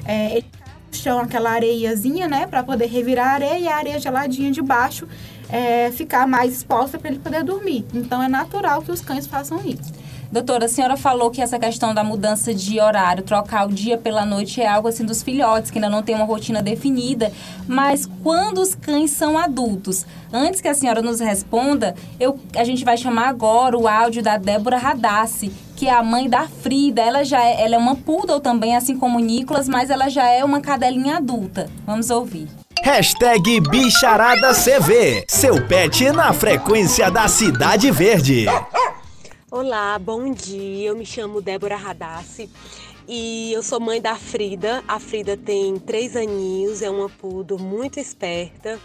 É, 0.06 0.38
ele 0.38 0.48
chão 0.96 1.20
aquela 1.20 1.52
areiazinha, 1.52 2.28
né, 2.28 2.48
para 2.48 2.64
poder 2.64 2.86
revirar 2.86 3.28
a 3.28 3.34
areia 3.34 3.60
e 3.60 3.68
a 3.68 3.76
areia 3.76 4.00
geladinha 4.00 4.52
de 4.52 4.62
baixo 4.62 5.08
é, 5.50 5.92
ficar 5.92 6.28
mais 6.28 6.54
exposta 6.54 6.98
para 6.98 7.10
ele 7.10 7.20
poder 7.20 7.44
dormir. 7.44 7.86
Então 7.94 8.22
é 8.22 8.28
natural 8.28 8.82
que 8.82 8.92
os 8.92 9.02
cães 9.02 9.28
façam 9.28 9.60
isso. 9.66 10.04
Doutora, 10.34 10.66
a 10.66 10.68
senhora 10.68 10.98
falou 10.98 11.30
que 11.30 11.44
essa 11.44 11.60
questão 11.60 11.94
da 11.94 12.04
mudança 12.04 12.56
de 12.56 12.80
horário, 12.80 13.24
trocar 13.24 13.68
o 13.68 13.72
dia 13.72 14.00
pela 14.00 14.26
noite, 14.26 14.60
é 14.60 14.68
algo 14.68 14.88
assim 14.88 15.06
dos 15.06 15.22
filhotes, 15.22 15.70
que 15.70 15.78
ainda 15.78 15.92
não 15.92 16.02
tem 16.02 16.16
uma 16.16 16.26
rotina 16.26 16.60
definida. 16.60 17.32
Mas 17.68 18.10
quando 18.24 18.58
os 18.58 18.74
cães 18.74 19.12
são 19.12 19.38
adultos? 19.38 20.08
Antes 20.34 20.60
que 20.60 20.68
a 20.68 20.74
senhora 20.74 21.04
nos 21.04 21.20
responda, 21.20 21.94
eu, 22.20 22.40
a 22.58 22.64
gente 22.64 22.84
vai 22.84 22.98
chamar 22.98 23.28
agora 23.28 23.78
o 23.78 23.88
áudio 23.88 24.24
da 24.24 24.36
Débora 24.38 24.80
Radassi, 24.80 25.52
que 25.76 25.88
é 25.88 25.94
a 25.94 26.02
mãe 26.02 26.28
da 26.28 26.48
Frida. 26.48 27.04
Ela 27.04 27.24
já 27.24 27.44
é, 27.44 27.62
ela 27.62 27.76
é 27.76 27.78
uma 27.78 27.96
poodle 27.96 28.40
também, 28.40 28.76
assim 28.76 28.98
como 28.98 29.20
o 29.20 29.22
Nicolas, 29.22 29.70
mas 29.70 29.92
ela 29.92 30.10
já 30.10 30.28
é 30.28 30.44
uma 30.44 30.62
cadelinha 30.62 31.18
adulta. 31.18 31.70
Vamos 31.86 32.10
ouvir. 32.10 32.63
Hashtag 32.84 33.62
BicharadaCV. 33.62 35.24
Seu 35.30 35.66
pet 35.66 36.12
na 36.12 36.34
frequência 36.34 37.10
da 37.10 37.30
Cidade 37.30 37.90
Verde. 37.90 38.46
Olá, 39.50 39.98
bom 39.98 40.34
dia. 40.34 40.90
Eu 40.90 40.98
me 40.98 41.06
chamo 41.06 41.42
Débora 41.42 41.78
Radassi 41.78 42.50
e 43.08 43.54
eu 43.54 43.64
sou 43.64 43.80
mãe 43.80 44.02
da 44.02 44.18
Frida. 44.18 44.84
A 44.86 45.00
Frida 45.00 45.38
tem 45.38 45.80
três 45.80 46.14
aninhos, 46.18 46.82
é 46.82 46.90
uma 46.90 47.08
pudo 47.08 47.58
muito 47.58 48.02
esperta. 48.02 48.78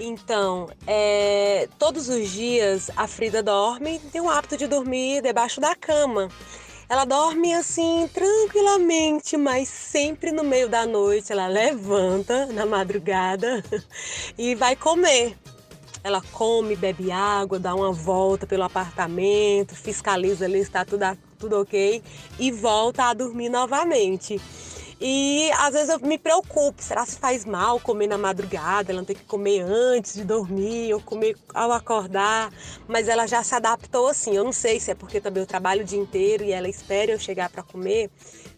Então, 0.00 0.70
é, 0.86 1.68
todos 1.78 2.08
os 2.08 2.30
dias 2.30 2.90
a 2.96 3.06
Frida 3.06 3.42
dorme, 3.42 3.98
tem 4.10 4.22
o 4.22 4.30
hábito 4.30 4.56
de 4.56 4.66
dormir 4.66 5.20
debaixo 5.20 5.60
da 5.60 5.74
cama. 5.74 6.30
Ela 6.88 7.04
dorme 7.04 7.52
assim 7.52 8.08
tranquilamente, 8.14 9.36
mas 9.36 9.68
sempre 9.68 10.30
no 10.30 10.44
meio 10.44 10.68
da 10.68 10.86
noite 10.86 11.32
ela 11.32 11.48
levanta 11.48 12.46
na 12.46 12.64
madrugada 12.64 13.60
e 14.38 14.54
vai 14.54 14.76
comer. 14.76 15.36
Ela 16.04 16.22
come, 16.30 16.76
bebe 16.76 17.10
água, 17.10 17.58
dá 17.58 17.74
uma 17.74 17.90
volta 17.90 18.46
pelo 18.46 18.62
apartamento, 18.62 19.74
fiscaliza 19.74 20.44
ali 20.44 20.58
se 20.58 20.66
está 20.66 20.84
tudo, 20.84 21.04
tudo 21.36 21.60
ok 21.60 22.00
e 22.38 22.52
volta 22.52 23.06
a 23.06 23.14
dormir 23.14 23.48
novamente. 23.48 24.40
E 24.98 25.50
às 25.58 25.74
vezes 25.74 25.90
eu 25.90 26.00
me 26.00 26.16
preocupo, 26.16 26.82
será 26.82 27.04
se 27.04 27.18
faz 27.18 27.44
mal 27.44 27.78
comer 27.78 28.06
na 28.06 28.16
madrugada? 28.16 28.90
Ela 28.90 29.00
não 29.00 29.04
tem 29.04 29.14
que 29.14 29.24
comer 29.24 29.60
antes 29.60 30.14
de 30.14 30.24
dormir 30.24 30.94
ou 30.94 31.00
comer 31.00 31.36
ao 31.52 31.70
acordar, 31.70 32.50
mas 32.88 33.06
ela 33.06 33.26
já 33.26 33.42
se 33.42 33.54
adaptou 33.54 34.08
assim. 34.08 34.34
Eu 34.34 34.42
não 34.42 34.52
sei 34.52 34.80
se 34.80 34.90
é 34.90 34.94
porque 34.94 35.20
também 35.20 35.42
eu 35.42 35.46
trabalho 35.46 35.82
o 35.82 35.84
dia 35.84 35.98
inteiro 35.98 36.44
e 36.44 36.52
ela 36.52 36.66
espera 36.66 37.12
eu 37.12 37.18
chegar 37.18 37.50
para 37.50 37.62
comer, 37.62 38.10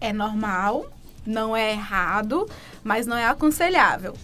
É 0.00 0.12
normal, 0.12 0.86
não 1.26 1.56
é 1.56 1.72
errado, 1.72 2.48
mas 2.84 3.06
não 3.06 3.16
é 3.16 3.26
aconselhável. 3.26 4.14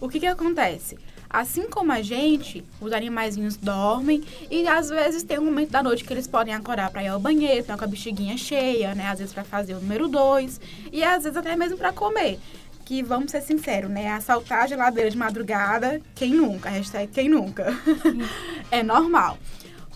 O 0.00 0.08
que, 0.08 0.20
que 0.20 0.26
acontece? 0.26 0.98
Assim 1.32 1.70
como 1.70 1.90
a 1.90 2.02
gente, 2.02 2.62
os 2.78 2.92
animaizinhos 2.92 3.56
dormem 3.56 4.22
e 4.50 4.68
às 4.68 4.90
vezes 4.90 5.22
tem 5.22 5.38
um 5.38 5.44
momento 5.46 5.70
da 5.70 5.82
noite 5.82 6.04
que 6.04 6.12
eles 6.12 6.26
podem 6.26 6.52
acordar 6.52 6.90
para 6.90 7.02
ir 7.02 7.08
ao 7.08 7.18
banheiro, 7.18 7.60
estão 7.60 7.78
com 7.78 7.84
a 7.84 7.86
bexiguinha 7.86 8.36
cheia, 8.36 8.94
né? 8.94 9.06
Às 9.06 9.18
vezes 9.18 9.32
para 9.32 9.42
fazer 9.42 9.72
o 9.72 9.80
número 9.80 10.08
dois 10.08 10.60
e 10.92 11.02
às 11.02 11.24
vezes 11.24 11.36
até 11.36 11.56
mesmo 11.56 11.78
para 11.78 11.90
comer. 11.90 12.38
Que 12.84 13.02
vamos 13.02 13.30
ser 13.30 13.40
sinceros, 13.40 13.90
né? 13.90 14.10
Assaltar 14.10 14.64
a 14.64 14.66
geladeira 14.66 15.08
de 15.08 15.16
madrugada, 15.16 16.02
quem 16.14 16.34
nunca? 16.34 16.68
Hashtag 16.68 17.10
quem 17.10 17.30
nunca. 17.30 17.74
é 18.70 18.82
normal. 18.82 19.38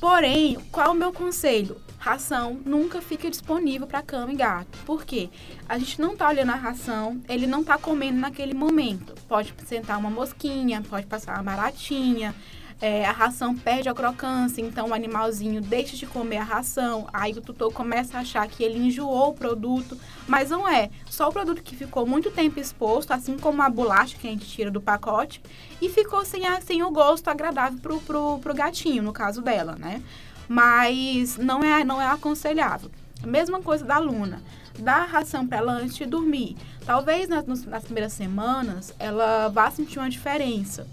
Porém, 0.08 0.56
qual 0.70 0.86
é 0.86 0.90
o 0.90 0.94
meu 0.94 1.12
conselho? 1.12 1.80
ração 1.98 2.60
nunca 2.64 3.02
fica 3.02 3.28
disponível 3.28 3.88
para 3.88 4.00
cama 4.00 4.32
e 4.32 4.36
gato. 4.36 4.78
Por 4.86 5.04
quê? 5.04 5.28
A 5.68 5.76
gente 5.76 6.00
não 6.00 6.16
tá 6.16 6.28
olhando 6.28 6.52
a 6.52 6.54
ração, 6.54 7.20
ele 7.28 7.48
não 7.48 7.64
tá 7.64 7.76
comendo 7.76 8.20
naquele 8.20 8.54
momento. 8.54 9.12
Pode 9.26 9.52
sentar 9.66 9.98
uma 9.98 10.08
mosquinha, 10.08 10.80
pode 10.88 11.06
passar 11.06 11.34
uma 11.34 11.42
baratinha, 11.42 12.32
é, 12.80 13.04
a 13.06 13.12
ração 13.12 13.54
perde 13.54 13.88
a 13.88 13.94
crocância, 13.94 14.60
então 14.60 14.88
o 14.88 14.94
animalzinho 14.94 15.60
deixa 15.60 15.96
de 15.96 16.06
comer 16.06 16.38
a 16.38 16.44
ração, 16.44 17.08
aí 17.12 17.32
o 17.32 17.40
tutor 17.40 17.72
começa 17.72 18.18
a 18.18 18.20
achar 18.20 18.46
que 18.48 18.62
ele 18.62 18.78
enjoou 18.78 19.30
o 19.30 19.34
produto, 19.34 19.98
mas 20.26 20.50
não 20.50 20.68
é. 20.68 20.90
Só 21.08 21.28
o 21.28 21.32
produto 21.32 21.62
que 21.62 21.74
ficou 21.74 22.06
muito 22.06 22.30
tempo 22.30 22.60
exposto, 22.60 23.12
assim 23.12 23.38
como 23.38 23.62
a 23.62 23.68
bolacha 23.68 24.16
que 24.18 24.26
a 24.26 24.30
gente 24.30 24.46
tira 24.46 24.70
do 24.70 24.80
pacote, 24.80 25.40
e 25.80 25.88
ficou 25.88 26.24
sem, 26.24 26.46
a, 26.46 26.60
sem 26.60 26.82
o 26.82 26.90
gosto 26.90 27.28
agradável 27.28 27.78
pro, 27.80 28.00
pro, 28.00 28.38
pro 28.40 28.54
gatinho, 28.54 29.02
no 29.02 29.12
caso 29.12 29.40
dela, 29.40 29.76
né? 29.78 30.02
mas 30.48 31.36
não 31.36 31.62
é, 31.62 31.84
não 31.84 32.00
é 32.00 32.06
aconselhável. 32.06 32.90
Mesma 33.24 33.60
coisa 33.60 33.84
da 33.84 33.98
Luna. 33.98 34.42
Dá 34.78 35.04
ração 35.04 35.46
para 35.46 35.58
ela 35.58 35.72
antes 35.72 35.96
de 35.96 36.04
dormir. 36.04 36.56
Talvez 36.84 37.28
nas, 37.28 37.46
nas 37.64 37.84
primeiras 37.84 38.12
semanas 38.12 38.94
ela 38.98 39.48
vá 39.48 39.70
sentir 39.70 39.98
uma 39.98 40.10
diferença 40.10 40.86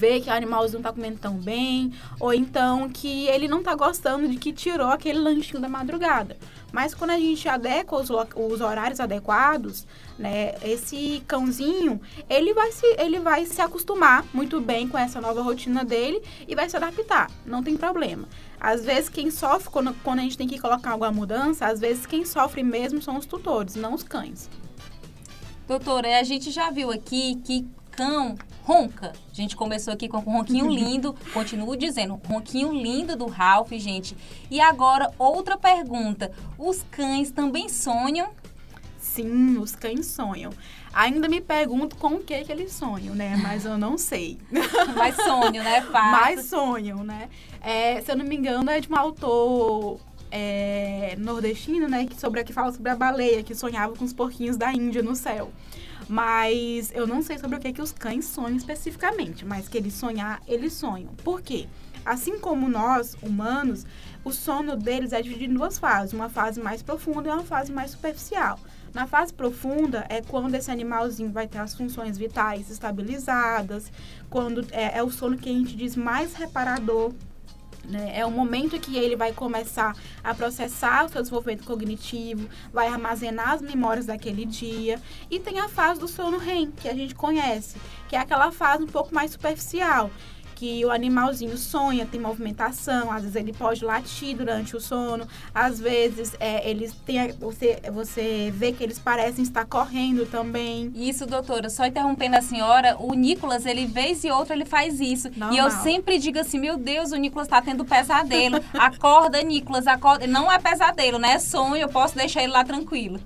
ver 0.00 0.22
que 0.22 0.30
o 0.30 0.32
animalzinho 0.32 0.78
não 0.78 0.90
tá 0.90 0.92
comendo 0.92 1.18
tão 1.18 1.34
bem, 1.34 1.92
ou 2.18 2.32
então 2.32 2.88
que 2.88 3.26
ele 3.26 3.46
não 3.46 3.62
tá 3.62 3.74
gostando 3.74 4.26
de 4.26 4.38
que 4.38 4.50
tirou 4.50 4.88
aquele 4.88 5.18
lanchinho 5.18 5.60
da 5.60 5.68
madrugada. 5.68 6.38
Mas 6.72 6.94
quando 6.94 7.10
a 7.10 7.18
gente 7.18 7.46
adequa 7.48 7.96
os, 7.96 8.08
os 8.08 8.60
horários 8.60 8.98
adequados, 8.98 9.86
né, 10.18 10.54
esse 10.62 11.22
cãozinho, 11.26 12.00
ele 12.28 12.54
vai, 12.54 12.72
se, 12.72 12.86
ele 12.98 13.20
vai 13.20 13.44
se 13.44 13.60
acostumar 13.60 14.24
muito 14.32 14.60
bem 14.60 14.88
com 14.88 14.96
essa 14.96 15.20
nova 15.20 15.42
rotina 15.42 15.84
dele 15.84 16.22
e 16.48 16.54
vai 16.54 16.70
se 16.70 16.76
adaptar, 16.76 17.30
não 17.44 17.62
tem 17.62 17.76
problema. 17.76 18.26
Às 18.58 18.84
vezes 18.84 19.08
quem 19.10 19.30
sofre, 19.30 19.68
quando, 19.70 19.94
quando 20.02 20.20
a 20.20 20.22
gente 20.22 20.38
tem 20.38 20.48
que 20.48 20.58
colocar 20.58 20.92
alguma 20.92 21.10
mudança, 21.10 21.66
às 21.66 21.80
vezes 21.80 22.06
quem 22.06 22.24
sofre 22.24 22.62
mesmo 22.62 23.02
são 23.02 23.16
os 23.18 23.26
tutores, 23.26 23.74
não 23.74 23.94
os 23.94 24.02
cães. 24.02 24.48
Doutora, 25.66 26.18
a 26.18 26.22
gente 26.22 26.50
já 26.50 26.70
viu 26.70 26.90
aqui 26.90 27.36
que 27.44 27.66
cão 27.90 28.36
ronca. 28.70 29.12
A 29.30 29.34
gente 29.34 29.56
começou 29.56 29.92
aqui 29.92 30.08
com 30.08 30.18
um 30.18 30.20
ronquinho 30.20 30.70
lindo, 30.70 31.16
continuo 31.34 31.76
dizendo, 31.76 32.20
ronquinho 32.24 32.72
lindo 32.72 33.16
do 33.16 33.26
Ralph, 33.26 33.72
gente. 33.72 34.16
E 34.48 34.60
agora, 34.60 35.10
outra 35.18 35.56
pergunta. 35.56 36.30
Os 36.56 36.84
cães 36.88 37.32
também 37.32 37.68
sonham? 37.68 38.30
Sim, 38.96 39.58
os 39.58 39.74
cães 39.74 40.06
sonham. 40.06 40.52
Ainda 40.92 41.28
me 41.28 41.40
pergunto 41.40 41.96
com 41.96 42.14
o 42.14 42.20
que 42.20 42.44
que 42.44 42.52
eles 42.52 42.72
sonham, 42.72 43.14
né? 43.14 43.36
Mas 43.42 43.64
eu 43.64 43.76
não 43.76 43.98
sei. 43.98 44.38
Mais 44.96 45.16
sonho, 45.16 45.62
né? 45.64 45.80
Fato. 45.90 46.10
Mais 46.10 46.46
sonham, 46.46 47.02
né? 47.02 47.28
É, 47.60 48.00
se 48.00 48.12
eu 48.12 48.16
não 48.16 48.24
me 48.24 48.36
engano, 48.36 48.70
é 48.70 48.80
de 48.80 48.92
um 48.92 48.96
autor 48.96 50.00
é, 50.30 51.16
nordestino, 51.18 51.88
né? 51.88 52.06
Que, 52.06 52.20
sobre, 52.20 52.44
que 52.44 52.52
fala 52.52 52.72
sobre 52.72 52.90
a 52.90 52.96
baleia 52.96 53.42
que 53.42 53.54
sonhava 53.54 53.94
com 53.96 54.04
os 54.04 54.12
porquinhos 54.12 54.56
da 54.56 54.72
Índia 54.72 55.02
no 55.02 55.16
céu. 55.16 55.50
Mas 56.10 56.90
eu 56.92 57.06
não 57.06 57.22
sei 57.22 57.38
sobre 57.38 57.56
o 57.56 57.60
que, 57.60 57.72
que 57.72 57.80
os 57.80 57.92
cães 57.92 58.24
sonham 58.24 58.56
especificamente, 58.56 59.44
mas 59.44 59.68
que 59.68 59.78
eles 59.78 59.94
sonhar, 59.94 60.42
eles 60.48 60.72
sonham. 60.72 61.14
Por 61.22 61.40
quê? 61.40 61.68
Assim 62.04 62.36
como 62.40 62.68
nós, 62.68 63.16
humanos, 63.22 63.86
o 64.24 64.32
sono 64.32 64.76
deles 64.76 65.12
é 65.12 65.22
dividido 65.22 65.52
em 65.52 65.56
duas 65.56 65.78
fases, 65.78 66.12
uma 66.12 66.28
fase 66.28 66.60
mais 66.60 66.82
profunda 66.82 67.28
e 67.28 67.32
uma 67.32 67.44
fase 67.44 67.70
mais 67.70 67.92
superficial. 67.92 68.58
Na 68.92 69.06
fase 69.06 69.32
profunda 69.32 70.04
é 70.08 70.20
quando 70.20 70.52
esse 70.56 70.68
animalzinho 70.68 71.30
vai 71.30 71.46
ter 71.46 71.58
as 71.58 71.76
funções 71.76 72.18
vitais 72.18 72.68
estabilizadas, 72.68 73.92
quando 74.28 74.66
é, 74.72 74.98
é 74.98 75.02
o 75.04 75.12
sono 75.12 75.38
que 75.38 75.48
a 75.48 75.52
gente 75.52 75.76
diz 75.76 75.94
mais 75.94 76.34
reparador 76.34 77.14
né? 77.84 78.12
É 78.18 78.24
o 78.24 78.30
momento 78.30 78.78
que 78.78 78.96
ele 78.96 79.16
vai 79.16 79.32
começar 79.32 79.96
a 80.22 80.34
processar 80.34 81.04
o 81.04 81.08
seu 81.08 81.20
desenvolvimento 81.20 81.64
cognitivo, 81.64 82.48
vai 82.72 82.88
armazenar 82.88 83.50
as 83.50 83.62
memórias 83.62 84.06
daquele 84.06 84.44
dia. 84.44 85.00
E 85.30 85.38
tem 85.38 85.60
a 85.60 85.68
fase 85.68 86.00
do 86.00 86.08
sono 86.08 86.38
REM, 86.38 86.70
que 86.70 86.88
a 86.88 86.94
gente 86.94 87.14
conhece, 87.14 87.76
que 88.08 88.16
é 88.16 88.18
aquela 88.18 88.50
fase 88.50 88.84
um 88.84 88.88
pouco 88.88 89.14
mais 89.14 89.32
superficial, 89.32 90.10
que 90.60 90.84
o 90.84 90.90
animalzinho 90.90 91.56
sonha, 91.56 92.04
tem 92.04 92.20
movimentação, 92.20 93.10
às 93.10 93.22
vezes 93.22 93.34
ele 93.34 93.50
pode 93.50 93.82
latir 93.82 94.36
durante 94.36 94.76
o 94.76 94.80
sono, 94.80 95.26
às 95.54 95.80
vezes 95.80 96.36
é, 96.38 96.68
eles 96.68 96.92
têm, 97.06 97.32
você, 97.32 97.80
você 97.90 98.52
vê 98.54 98.70
que 98.70 98.84
eles 98.84 98.98
parecem 98.98 99.42
estar 99.42 99.64
correndo 99.64 100.26
também. 100.26 100.92
Isso, 100.94 101.24
doutora, 101.24 101.70
só 101.70 101.86
interrompendo 101.86 102.36
a 102.36 102.42
senhora, 102.42 102.94
o 102.98 103.14
Nicolas, 103.14 103.64
ele 103.64 103.86
vez 103.86 104.22
e 104.22 104.30
outra 104.30 104.54
ele 104.54 104.66
faz 104.66 105.00
isso. 105.00 105.30
Normal. 105.34 105.54
E 105.54 105.56
eu 105.56 105.70
sempre 105.70 106.18
digo 106.18 106.38
assim, 106.38 106.58
meu 106.58 106.76
Deus, 106.76 107.10
o 107.10 107.16
Nicolas 107.16 107.46
está 107.46 107.62
tendo 107.62 107.82
pesadelo. 107.82 108.60
acorda, 108.78 109.42
Nicolas, 109.42 109.86
acorda. 109.86 110.26
Não 110.26 110.52
é 110.52 110.58
pesadelo, 110.58 111.18
né? 111.18 111.32
É 111.32 111.38
sonho, 111.38 111.76
eu 111.76 111.88
posso 111.88 112.14
deixar 112.14 112.42
ele 112.42 112.52
lá 112.52 112.62
tranquilo. 112.62 113.18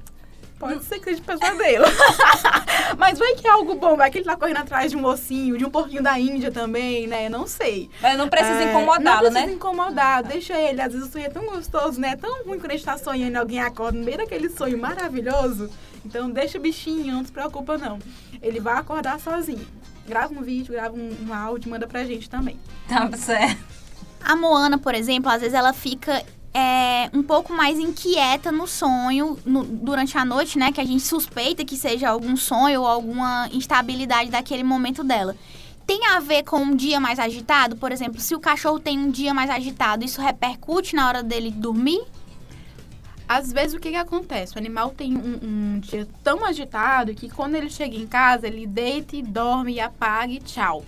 Pode 0.58 0.84
ser 0.84 0.98
que 0.98 1.06
seja 1.06 1.22
pesadelo. 1.22 1.84
Mas 2.96 3.18
vai 3.18 3.34
que 3.34 3.46
é 3.46 3.50
algo 3.50 3.74
bom. 3.74 3.96
Vai 3.96 4.10
que 4.10 4.18
ele 4.18 4.24
tá 4.24 4.36
correndo 4.36 4.58
atrás 4.58 4.90
de 4.90 4.96
um 4.96 5.00
mocinho, 5.00 5.58
de 5.58 5.64
um 5.64 5.70
porquinho 5.70 6.02
da 6.02 6.18
Índia 6.18 6.50
também, 6.50 7.06
né? 7.06 7.28
Não 7.28 7.46
sei. 7.46 7.90
Mas 8.00 8.16
não 8.16 8.28
precisa 8.28 8.62
é, 8.62 8.70
incomodá-lo, 8.70 9.24
né? 9.24 9.30
Não 9.30 9.32
precisa 9.32 9.52
incomodar. 9.52 10.22
Deixa 10.22 10.54
ele. 10.58 10.80
Às 10.80 10.92
vezes 10.92 11.08
o 11.08 11.12
sonho 11.12 11.26
é 11.26 11.30
tão 11.30 11.44
gostoso, 11.46 12.00
né? 12.00 12.10
É 12.10 12.16
tão 12.16 12.44
ruim 12.44 12.58
quando 12.58 12.70
a 12.70 12.74
gente 12.74 12.84
tá 12.84 12.96
sonhando 12.96 13.34
e 13.34 13.36
alguém 13.36 13.60
acorda 13.60 13.98
no 13.98 14.04
meio 14.04 14.18
daquele 14.18 14.48
sonho 14.48 14.78
maravilhoso. 14.78 15.68
Então 16.04 16.30
deixa 16.30 16.58
o 16.58 16.60
bichinho, 16.60 17.12
não 17.12 17.24
se 17.24 17.32
preocupa 17.32 17.76
não. 17.76 17.98
Ele 18.40 18.60
vai 18.60 18.76
acordar 18.76 19.18
sozinho. 19.18 19.66
Grava 20.06 20.32
um 20.34 20.42
vídeo, 20.42 20.72
grava 20.72 20.94
um, 20.94 21.26
um 21.26 21.34
áudio, 21.34 21.70
manda 21.70 21.86
pra 21.86 22.04
gente 22.04 22.28
também. 22.28 22.58
Tá 22.88 23.10
certo. 23.16 23.62
A 24.22 24.36
Moana, 24.36 24.78
por 24.78 24.94
exemplo, 24.94 25.30
às 25.30 25.40
vezes 25.40 25.54
ela 25.54 25.72
fica 25.72 26.22
é, 26.56 27.10
um 27.12 27.22
pouco 27.22 27.52
mais 27.52 27.78
inquieta 27.80 28.52
no 28.52 28.66
sonho 28.68 29.36
no- 29.44 29.64
durante 29.64 30.16
a 30.16 30.24
noite, 30.24 30.56
né? 30.56 30.70
Que 30.70 30.80
a 30.80 30.84
gente 30.84 31.02
suspeita 31.02 31.64
que 31.64 31.76
seja 31.76 32.08
algum 32.08 32.36
sonho 32.36 32.82
ou 32.82 32.86
alguma 32.86 33.48
instabilidade 33.52 34.30
daquele 34.30 34.62
momento 34.62 35.02
dela. 35.02 35.36
Tem 35.84 36.06
a 36.06 36.20
ver 36.20 36.44
com 36.44 36.58
um 36.58 36.76
dia 36.76 37.00
mais 37.00 37.18
agitado? 37.18 37.76
Por 37.76 37.90
exemplo, 37.90 38.20
se 38.20 38.34
o 38.34 38.40
cachorro 38.40 38.78
tem 38.78 38.98
um 38.98 39.10
dia 39.10 39.34
mais 39.34 39.50
agitado, 39.50 40.04
isso 40.04 40.22
repercute 40.22 40.94
na 40.94 41.08
hora 41.08 41.22
dele 41.22 41.50
dormir? 41.50 42.02
Às 43.28 43.52
vezes 43.52 43.74
o 43.74 43.80
que, 43.80 43.90
que 43.90 43.96
acontece? 43.96 44.54
O 44.54 44.58
animal 44.58 44.90
tem 44.90 45.16
um, 45.16 45.38
um 45.42 45.80
dia 45.80 46.06
tão 46.22 46.44
agitado 46.44 47.14
que 47.14 47.28
quando 47.28 47.54
ele 47.54 47.68
chega 47.68 47.96
em 47.96 48.06
casa, 48.06 48.46
ele 48.46 48.66
deita 48.66 49.16
e 49.16 49.22
dorme 49.22 49.74
e 49.74 49.80
apaga 49.80 50.32
e 50.32 50.38
tchau. 50.38 50.84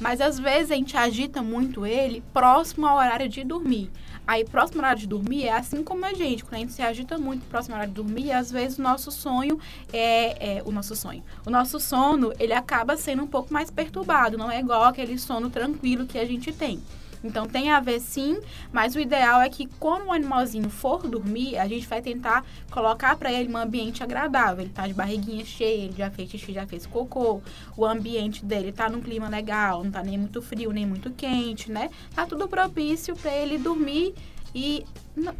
Mas 0.00 0.20
às 0.20 0.38
vezes 0.38 0.70
a 0.70 0.74
gente 0.76 0.96
agita 0.96 1.42
muito 1.42 1.84
ele 1.84 2.22
próximo 2.32 2.86
ao 2.86 2.96
horário 2.96 3.28
de 3.28 3.44
dormir. 3.44 3.90
Aí, 4.26 4.44
próximo 4.44 4.80
horário 4.80 5.00
de 5.00 5.06
dormir 5.06 5.44
é 5.44 5.52
assim 5.52 5.82
como 5.82 6.04
a 6.06 6.14
gente. 6.14 6.42
Quando 6.42 6.54
a 6.54 6.58
gente 6.58 6.72
se 6.72 6.82
agita 6.82 7.18
muito 7.18 7.44
próximo 7.46 7.74
horário 7.74 7.92
de 7.92 7.96
dormir, 8.02 8.32
às 8.32 8.50
vezes 8.50 8.78
o 8.78 8.82
nosso 8.82 9.10
sonho 9.10 9.58
é, 9.92 10.58
é 10.58 10.62
o 10.64 10.72
nosso 10.72 10.96
sonho. 10.96 11.22
O 11.44 11.50
nosso 11.50 11.78
sono, 11.78 12.32
ele 12.38 12.54
acaba 12.54 12.96
sendo 12.96 13.22
um 13.22 13.26
pouco 13.26 13.52
mais 13.52 13.70
perturbado. 13.70 14.38
Não 14.38 14.50
é 14.50 14.60
igual 14.60 14.84
aquele 14.84 15.18
sono 15.18 15.50
tranquilo 15.50 16.06
que 16.06 16.18
a 16.18 16.24
gente 16.24 16.52
tem. 16.52 16.80
Então 17.24 17.46
tem 17.46 17.70
a 17.70 17.80
ver 17.80 18.00
sim, 18.00 18.38
mas 18.70 18.94
o 18.94 19.00
ideal 19.00 19.40
é 19.40 19.48
que 19.48 19.66
quando 19.80 20.06
o 20.06 20.12
animalzinho 20.12 20.68
for 20.68 21.08
dormir, 21.08 21.56
a 21.56 21.66
gente 21.66 21.86
vai 21.86 22.02
tentar 22.02 22.44
colocar 22.70 23.16
para 23.16 23.32
ele 23.32 23.50
um 23.50 23.56
ambiente 23.56 24.02
agradável. 24.02 24.62
Ele 24.62 24.72
tá 24.72 24.86
de 24.86 24.92
barriguinha 24.92 25.44
cheia, 25.44 25.84
ele 25.84 25.94
já 25.96 26.10
fez 26.10 26.30
xixi, 26.30 26.52
já 26.52 26.66
fez 26.66 26.84
cocô, 26.84 27.40
o 27.76 27.86
ambiente 27.86 28.44
dele 28.44 28.70
tá 28.70 28.90
num 28.90 29.00
clima 29.00 29.28
legal, 29.28 29.82
não 29.82 29.90
tá 29.90 30.02
nem 30.02 30.18
muito 30.18 30.42
frio, 30.42 30.70
nem 30.70 30.84
muito 30.84 31.10
quente, 31.10 31.72
né? 31.72 31.90
Tá 32.14 32.26
tudo 32.26 32.46
propício 32.46 33.16
para 33.16 33.34
ele 33.34 33.56
dormir 33.56 34.14
e 34.54 34.84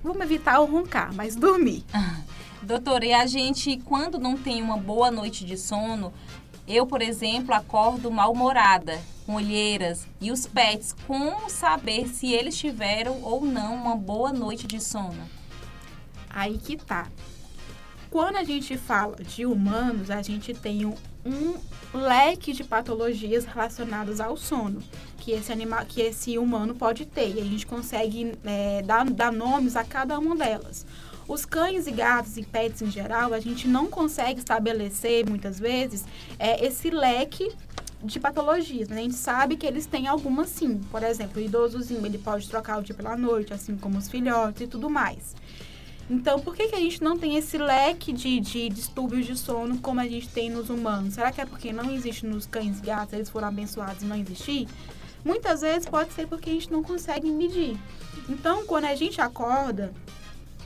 vamos 0.03 0.23
evitar 0.23 0.61
o 0.61 0.65
roncar, 0.65 1.13
mas 1.15 1.37
dormir. 1.37 1.85
Doutora, 2.65 3.05
e 3.05 3.13
a 3.13 3.27
gente, 3.27 3.77
quando 3.85 4.19
não 4.19 4.39
tem 4.39 4.63
uma 4.63 4.79
boa 4.79 5.11
noite 5.11 5.45
de 5.45 5.55
sono, 5.59 6.15
eu, 6.67 6.87
por 6.87 7.03
exemplo, 7.03 7.55
acordo 7.55 8.11
mal-humorada, 8.11 9.01
com 9.27 9.35
olheiras. 9.35 10.07
E 10.21 10.31
os 10.31 10.47
pets, 10.47 10.95
como 11.07 11.51
saber 11.51 12.09
se 12.09 12.33
eles 12.33 12.57
tiveram 12.57 13.23
ou 13.23 13.45
não 13.45 13.75
uma 13.75 13.97
boa 13.97 14.33
noite 14.33 14.67
de 14.67 14.81
sono? 14.81 15.29
Aí 16.29 16.59
que 16.59 16.77
tá. 16.77 17.09
Quando 18.11 18.37
a 18.37 18.45
gente 18.45 18.77
fala 18.77 19.17
de 19.17 19.45
humanos, 19.45 20.11
a 20.11 20.23
gente 20.23 20.55
tem 20.55 20.87
um, 20.87 20.95
um 21.25 21.55
leque 21.93 22.53
de 22.53 22.63
patologias 22.63 23.45
relacionadas 23.45 24.21
ao 24.21 24.37
sono 24.37 24.83
que 25.19 25.33
esse 25.33 25.51
animal, 25.51 25.85
que 25.87 26.01
esse 26.01 26.39
humano 26.39 26.75
pode 26.75 27.07
ter. 27.07 27.35
E 27.35 27.41
a 27.41 27.45
gente 27.45 27.67
consegue 27.67 28.33
é, 28.45 28.83
dar, 28.83 29.05
dar 29.11 29.33
nomes 29.33 29.75
a 29.75 29.85
cada 29.85 30.19
uma 30.19 30.37
delas. 30.37 30.87
Os 31.27 31.45
cães 31.47 31.87
e 31.87 31.91
gatos 31.91 32.37
e 32.37 32.43
pets 32.43 32.83
em 32.83 32.91
geral, 32.91 33.33
a 33.33 33.41
gente 33.41 33.67
não 33.67 33.87
consegue 33.87 34.41
estabelecer 34.41 35.29
muitas 35.29 35.59
vezes 35.59 36.05
é, 36.39 36.65
esse 36.65 36.91
leque 36.91 37.51
de 38.03 38.21
patologias, 38.21 38.89
mas 38.89 38.99
a 38.99 39.03
gente 39.03 39.15
sabe 39.15 39.57
que 39.57 39.67
eles 39.67 39.87
têm 39.87 40.07
algumas 40.07 40.51
sim. 40.51 40.79
Por 40.91 41.03
exemplo, 41.03 41.41
o 41.41 41.45
idosozinho, 41.45 42.05
ele 42.05 42.19
pode 42.19 42.49
trocar 42.49 42.79
o 42.79 42.83
dia 42.83 42.95
pela 42.95 43.17
noite, 43.17 43.55
assim 43.55 43.77
como 43.77 43.97
os 43.97 44.09
filhotes 44.09 44.61
e 44.63 44.67
tudo 44.67 44.91
mais. 44.91 45.35
Então, 46.11 46.39
por 46.39 46.55
que, 46.55 46.69
que 46.69 46.75
a 46.75 46.81
gente 46.81 47.03
não 47.03 47.19
tem 47.19 47.37
esse 47.37 47.57
leque 47.57 48.13
de, 48.13 48.39
de 48.39 48.69
distúrbios 48.69 49.25
de 49.25 49.39
sono 49.39 49.79
como 49.79 50.01
a 50.01 50.07
gente 50.07 50.29
tem 50.29 50.51
nos 50.51 50.69
humanos? 50.69 51.15
Será 51.15 51.33
que 51.33 51.41
é 51.41 51.47
porque 51.47 51.73
não 51.73 51.91
existe 51.91 52.27
nos 52.27 52.45
cães 52.45 52.79
e 52.79 52.83
gatos, 52.83 53.15
eles 53.15 53.31
foram 53.31 53.49
abençoados 53.49 54.03
e 54.03 54.07
não 54.07 54.17
existir? 54.17 54.69
Muitas 55.25 55.63
vezes 55.63 55.89
pode 55.89 56.13
ser 56.13 56.27
porque 56.27 56.51
a 56.51 56.53
gente 56.53 56.71
não 56.71 56.83
consegue 56.83 57.31
medir. 57.31 57.79
Então, 58.29 58.67
quando 58.67 58.85
a 58.85 58.95
gente 58.95 59.19
acorda, 59.23 59.95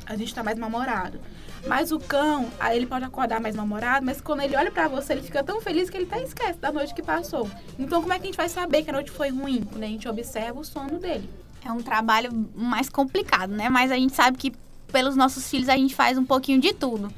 a 0.09 0.17
gente 0.17 0.35
tá 0.35 0.43
mais 0.43 0.59
mal-humorado. 0.59 1.21
Mas 1.67 1.93
o 1.93 1.99
cão, 1.99 2.49
aí 2.59 2.77
ele 2.77 2.87
pode 2.87 3.05
acordar 3.05 3.41
mais 3.41 3.55
mal-humorado, 3.55 4.07
mas 4.07 4.21
quando 4.21 4.41
ele 4.41 4.57
olha 4.57 4.71
pra 4.71 4.89
você, 4.89 5.13
ele 5.13 5.23
fica 5.23 5.45
tão 5.45 5.61
feliz 5.61 5.91
que 5.91 5.97
ele 5.97 6.09
até 6.11 6.23
esquece 6.23 6.59
da 6.59 6.73
noite 6.73 6.95
que 6.95 7.03
passou. 7.03 7.49
Então, 7.79 8.01
como 8.01 8.13
é 8.13 8.17
que 8.17 8.23
a 8.23 8.27
gente 8.27 8.37
vai 8.37 8.49
saber 8.49 8.83
que 8.83 8.91
a 8.91 8.93
noite 8.93 9.11
foi 9.11 9.29
ruim? 9.29 9.63
Quando 9.71 9.83
a 9.83 9.87
gente 9.87 10.09
observa 10.09 10.59
o 10.59 10.65
sono 10.65 10.99
dele. 10.99 11.29
É 11.65 11.71
um 11.71 11.83
trabalho 11.83 12.31
mais 12.55 12.89
complicado, 12.89 13.51
né? 13.51 13.69
Mas 13.69 13.91
a 13.91 13.97
gente 13.97 14.15
sabe 14.15 14.39
que 14.39 14.53
pelos 14.91 15.17
nossos 15.17 15.49
filhos 15.51 15.69
a 15.69 15.77
gente 15.77 15.95
faz 15.95 16.17
um 16.17 16.25
pouquinho 16.25 16.61
de 16.61 16.73
tudo. 16.73 17.13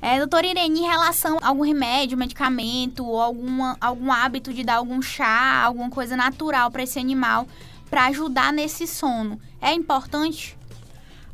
É, 0.00 0.18
doutora 0.18 0.46
Irene, 0.46 0.80
em 0.80 0.86
relação 0.86 1.38
a 1.42 1.48
algum 1.48 1.62
remédio, 1.62 2.18
medicamento, 2.18 3.04
ou 3.04 3.20
alguma, 3.20 3.76
algum 3.80 4.12
hábito 4.12 4.52
de 4.52 4.62
dar 4.62 4.76
algum 4.76 5.00
chá, 5.00 5.62
alguma 5.64 5.90
coisa 5.90 6.16
natural 6.16 6.70
para 6.70 6.82
esse 6.82 6.98
animal, 6.98 7.48
para 7.90 8.06
ajudar 8.06 8.52
nesse 8.52 8.86
sono, 8.86 9.40
é 9.60 9.72
importante? 9.72 10.56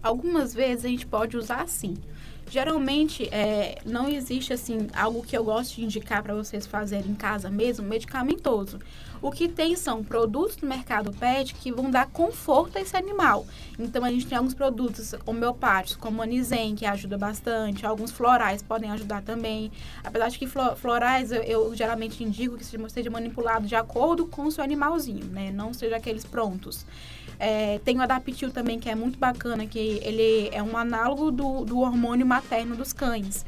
Algumas 0.02 0.52
vezes 0.52 0.84
a 0.84 0.88
gente 0.88 1.06
pode 1.06 1.36
usar 1.36 1.66
sim. 1.68 1.94
Geralmente, 2.50 3.28
é, 3.32 3.78
não 3.86 4.08
existe 4.08 4.52
assim 4.52 4.88
algo 4.92 5.22
que 5.22 5.34
eu 5.34 5.42
gosto 5.44 5.76
de 5.76 5.84
indicar 5.84 6.22
para 6.22 6.34
vocês 6.34 6.66
fazerem 6.66 7.12
em 7.12 7.14
casa 7.14 7.48
mesmo, 7.48 7.86
medicamentoso. 7.86 8.78
O 9.22 9.30
que 9.30 9.48
tem 9.48 9.76
são 9.76 10.02
produtos 10.02 10.56
no 10.60 10.68
mercado 10.68 11.12
pet 11.12 11.54
que 11.54 11.72
vão 11.72 11.88
dar 11.90 12.08
conforto 12.08 12.76
a 12.76 12.80
esse 12.80 12.96
animal. 12.96 13.46
Então, 13.78 14.04
a 14.04 14.10
gente 14.10 14.26
tem 14.26 14.36
alguns 14.36 14.52
produtos 14.52 15.14
homeopáticos, 15.24 15.96
como 15.96 16.20
Anizen, 16.20 16.74
que 16.74 16.84
ajuda 16.84 17.16
bastante. 17.16 17.86
Alguns 17.86 18.10
florais 18.10 18.60
podem 18.62 18.90
ajudar 18.90 19.22
também. 19.22 19.70
Apesar 20.02 20.28
de 20.28 20.38
que 20.38 20.46
flo- 20.46 20.74
florais, 20.74 21.30
eu, 21.30 21.42
eu 21.44 21.74
geralmente 21.74 22.22
indico 22.24 22.58
que 22.58 22.64
seja 22.64 23.10
manipulado 23.10 23.66
de 23.66 23.76
acordo 23.76 24.26
com 24.26 24.42
o 24.46 24.50
seu 24.50 24.64
animalzinho, 24.64 25.24
né? 25.26 25.52
Não 25.52 25.72
seja 25.72 25.96
aqueles 25.96 26.24
prontos. 26.24 26.84
É, 27.44 27.81
tem 27.85 27.98
o 27.98 28.02
Adaptil 28.02 28.52
também, 28.52 28.78
que 28.78 28.88
é 28.88 28.94
muito 28.94 29.18
bacana, 29.18 29.66
que 29.66 29.98
ele 30.05 30.48
é 30.52 30.62
um 30.62 30.76
análogo 30.76 31.33
do, 31.33 31.64
do 31.64 31.81
hormônio 31.81 32.24
materno 32.24 32.76
dos 32.76 32.92
cães. 32.92 33.44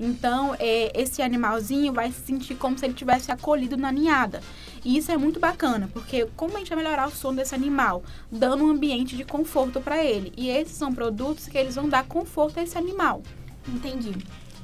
Então, 0.00 0.56
é, 0.58 0.90
esse 0.98 1.20
animalzinho 1.20 1.92
vai 1.92 2.10
se 2.10 2.22
sentir 2.22 2.54
como 2.54 2.78
se 2.78 2.86
ele 2.86 2.94
tivesse 2.94 3.30
acolhido 3.30 3.76
na 3.76 3.92
ninhada. 3.92 4.40
E 4.82 4.96
isso 4.96 5.12
é 5.12 5.18
muito 5.18 5.38
bacana, 5.38 5.90
porque 5.92 6.26
como 6.34 6.56
a 6.56 6.58
gente 6.58 6.70
vai 6.70 6.78
melhorar 6.78 7.06
o 7.06 7.10
sono 7.10 7.36
desse 7.36 7.54
animal? 7.54 8.02
Dando 8.32 8.64
um 8.64 8.70
ambiente 8.70 9.14
de 9.14 9.24
conforto 9.24 9.78
para 9.78 10.02
ele. 10.02 10.32
E 10.38 10.48
esses 10.48 10.74
são 10.78 10.90
produtos 10.90 11.46
que 11.46 11.58
eles 11.58 11.74
vão 11.74 11.86
dar 11.86 12.04
conforto 12.04 12.58
a 12.58 12.62
esse 12.62 12.78
animal. 12.78 13.22
Entendi. 13.68 14.16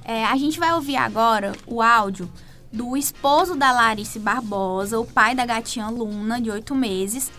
É, 0.06 0.24
a 0.24 0.36
gente 0.38 0.58
vai 0.58 0.72
ouvir 0.72 0.96
agora 0.96 1.52
o 1.66 1.82
áudio 1.82 2.32
do 2.72 2.96
esposo 2.96 3.54
da 3.54 3.72
Larice 3.72 4.18
Barbosa, 4.18 4.98
o 4.98 5.04
pai 5.04 5.34
da 5.34 5.44
gatinha 5.44 5.90
Luna, 5.90 6.40
de 6.40 6.50
oito 6.50 6.74
meses, 6.74 7.30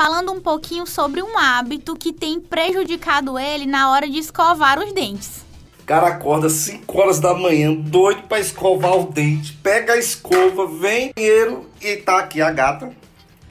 falando 0.00 0.32
um 0.32 0.40
pouquinho 0.40 0.86
sobre 0.86 1.22
um 1.22 1.36
hábito 1.36 1.94
que 1.94 2.10
tem 2.10 2.40
prejudicado 2.40 3.38
ele 3.38 3.66
na 3.66 3.90
hora 3.90 4.08
de 4.08 4.18
escovar 4.18 4.78
os 4.78 4.94
dentes. 4.94 5.44
O 5.82 5.84
cara 5.84 6.06
acorda 6.06 6.48
5 6.48 6.98
horas 6.98 7.20
da 7.20 7.34
manhã, 7.34 7.74
doido 7.74 8.22
pra 8.22 8.40
escovar 8.40 8.98
o 8.98 9.12
dente, 9.12 9.52
pega 9.62 9.92
a 9.92 9.98
escova, 9.98 10.66
vem 10.66 11.08
no 11.08 11.12
banheiro 11.14 11.66
e 11.82 11.98
tá 11.98 12.18
aqui 12.18 12.40
a 12.40 12.50
gata. 12.50 12.90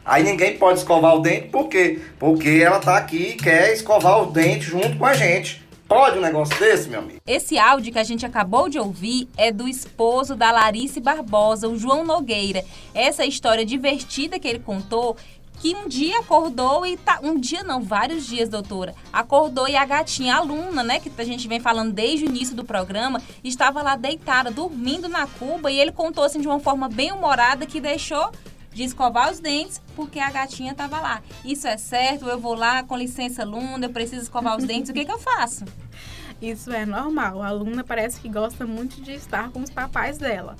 Aí 0.03 0.23
ninguém 0.23 0.57
pode 0.57 0.79
escovar 0.79 1.15
o 1.17 1.19
dente, 1.19 1.49
por 1.49 1.67
quê? 1.67 2.01
Porque 2.17 2.49
ela 2.49 2.79
tá 2.79 2.97
aqui 2.97 3.33
e 3.33 3.35
quer 3.35 3.71
escovar 3.71 4.23
o 4.23 4.31
dente 4.31 4.65
junto 4.65 4.97
com 4.97 5.05
a 5.05 5.13
gente. 5.13 5.69
Pode 5.89 6.19
um 6.19 6.21
negócio 6.21 6.55
desse, 6.59 6.87
meu 6.87 6.99
amigo? 6.99 7.19
Esse 7.25 7.57
áudio 7.57 7.91
que 7.91 7.97
a 7.97 8.03
gente 8.03 8.23
acabou 8.23 8.69
de 8.69 8.77
ouvir 8.77 9.27
é 9.35 9.51
do 9.51 9.67
esposo 9.67 10.35
da 10.35 10.51
Larice 10.51 10.99
Barbosa, 10.99 11.67
o 11.67 11.79
João 11.79 12.05
Nogueira. 12.05 12.63
Essa 12.93 13.25
história 13.25 13.65
divertida 13.65 14.37
que 14.37 14.47
ele 14.47 14.59
contou, 14.59 15.17
que 15.59 15.75
um 15.75 15.87
dia 15.87 16.19
acordou 16.19 16.85
e 16.85 16.97
tá. 16.97 17.19
Um 17.21 17.37
dia 17.39 17.63
não, 17.63 17.83
vários 17.83 18.25
dias, 18.25 18.49
doutora. 18.49 18.95
Acordou 19.11 19.67
e 19.67 19.75
a 19.75 19.85
gatinha, 19.85 20.35
a 20.35 20.37
aluna, 20.37 20.83
né, 20.83 20.99
que 20.99 21.11
a 21.17 21.23
gente 21.23 21.47
vem 21.47 21.59
falando 21.59 21.91
desde 21.93 22.25
o 22.25 22.29
início 22.29 22.55
do 22.55 22.63
programa, 22.63 23.21
estava 23.43 23.81
lá 23.81 23.95
deitada, 23.95 24.49
dormindo 24.49 25.09
na 25.09 25.27
cuba, 25.27 25.69
e 25.69 25.79
ele 25.79 25.91
contou 25.91 26.23
assim 26.23 26.39
de 26.39 26.47
uma 26.47 26.59
forma 26.59 26.87
bem 26.87 27.11
humorada 27.11 27.65
que 27.65 27.81
deixou 27.81 28.31
de 28.71 28.83
escovar 28.83 29.31
os 29.31 29.39
dentes 29.39 29.81
porque 29.95 30.19
a 30.19 30.31
gatinha 30.31 30.71
estava 30.71 30.99
lá. 31.01 31.21
Isso 31.43 31.67
é 31.67 31.77
certo? 31.77 32.25
Eu 32.25 32.39
vou 32.39 32.55
lá, 32.55 32.83
com 32.83 32.95
licença, 32.95 33.43
Luna, 33.43 33.85
eu 33.85 33.89
preciso 33.89 34.21
escovar 34.23 34.57
os 34.57 34.63
dentes, 34.63 34.89
o 34.89 34.93
que, 34.93 35.03
que 35.03 35.11
eu 35.11 35.19
faço? 35.19 35.65
Isso 36.41 36.71
é 36.71 36.85
normal. 36.85 37.41
A 37.41 37.47
aluna 37.47 37.83
parece 37.83 38.21
que 38.21 38.29
gosta 38.29 38.65
muito 38.65 39.01
de 39.01 39.11
estar 39.11 39.49
com 39.49 39.61
os 39.61 39.69
papais 39.69 40.17
dela. 40.17 40.55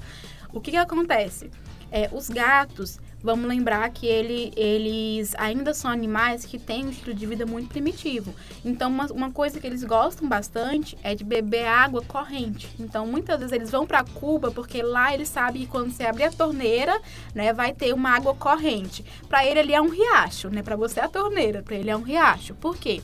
O 0.52 0.60
que, 0.60 0.72
que 0.72 0.78
acontece? 0.78 1.50
É, 1.92 2.10
os 2.12 2.28
gatos, 2.28 3.00
vamos 3.22 3.48
lembrar 3.48 3.90
que 3.90 4.08
ele, 4.08 4.52
eles 4.56 5.34
ainda 5.38 5.74
são 5.74 5.92
animais 5.92 6.46
que 6.46 6.58
têm 6.58 6.86
um 6.86 6.90
estilo 6.90 7.14
de 7.14 7.26
vida 7.26 7.46
muito 7.46 7.70
primitivo. 7.70 8.34
Então, 8.64 8.90
uma, 8.90 9.06
uma 9.08 9.32
coisa 9.32 9.60
que 9.60 9.68
eles 9.68 9.84
gostam 9.84 10.28
bastante 10.28 10.98
é 11.04 11.14
de 11.14 11.24
beber 11.24 11.68
água 11.68 12.02
corrente. 12.02 12.70
Então, 12.80 13.06
muitas 13.06 13.40
vezes 13.40 13.54
eles 13.54 13.70
vão 13.70 13.86
para 13.86 14.04
Cuba 14.04 14.52
porque 14.52 14.82
lá 14.82 15.14
eles 15.14 15.28
sabem 15.28 15.64
que 15.64 15.68
quando 15.68 15.92
você 15.92 16.04
abrir 16.04 16.24
a 16.24 16.32
torneira, 16.32 17.00
né, 17.34 17.54
vai 17.54 17.74
ter 17.74 17.94
uma 17.94 18.12
água 18.12 18.34
corrente. 18.34 19.04
Para 19.28 19.46
ele, 19.46 19.60
ele 19.60 19.74
é 19.74 19.82
um 19.82 19.90
riacho, 19.90 20.50
né? 20.50 20.64
Para 20.64 20.76
você 20.76 21.00
é 21.00 21.04
a 21.04 21.10
torneira, 21.10 21.62
para 21.62 21.76
ele 21.76 21.90
é 21.90 21.96
um 21.96 22.02
riacho. 22.02 22.54
Por 22.56 22.78
quê? 22.78 23.02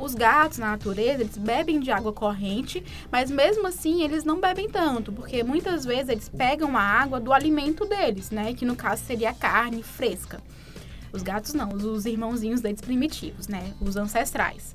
Os 0.00 0.14
gatos 0.14 0.56
na 0.56 0.70
natureza, 0.70 1.20
eles 1.22 1.36
bebem 1.36 1.78
de 1.78 1.90
água 1.90 2.12
corrente, 2.12 2.82
mas 3.12 3.30
mesmo 3.30 3.66
assim 3.66 4.02
eles 4.02 4.24
não 4.24 4.40
bebem 4.40 4.68
tanto, 4.68 5.12
porque 5.12 5.42
muitas 5.42 5.84
vezes 5.84 6.08
eles 6.08 6.28
pegam 6.28 6.76
a 6.76 6.80
água 6.80 7.20
do 7.20 7.32
alimento 7.32 7.84
deles, 7.84 8.30
né? 8.30 8.54
Que 8.54 8.64
no 8.64 8.74
caso 8.74 9.04
seria 9.04 9.30
a 9.30 9.34
carne 9.34 9.82
fresca. 9.82 10.40
Os 11.12 11.22
gatos 11.22 11.52
não, 11.52 11.68
os 11.70 12.06
irmãozinhos 12.06 12.60
deles 12.60 12.80
primitivos, 12.80 13.46
né? 13.46 13.74
Os 13.80 13.96
ancestrais. 13.96 14.74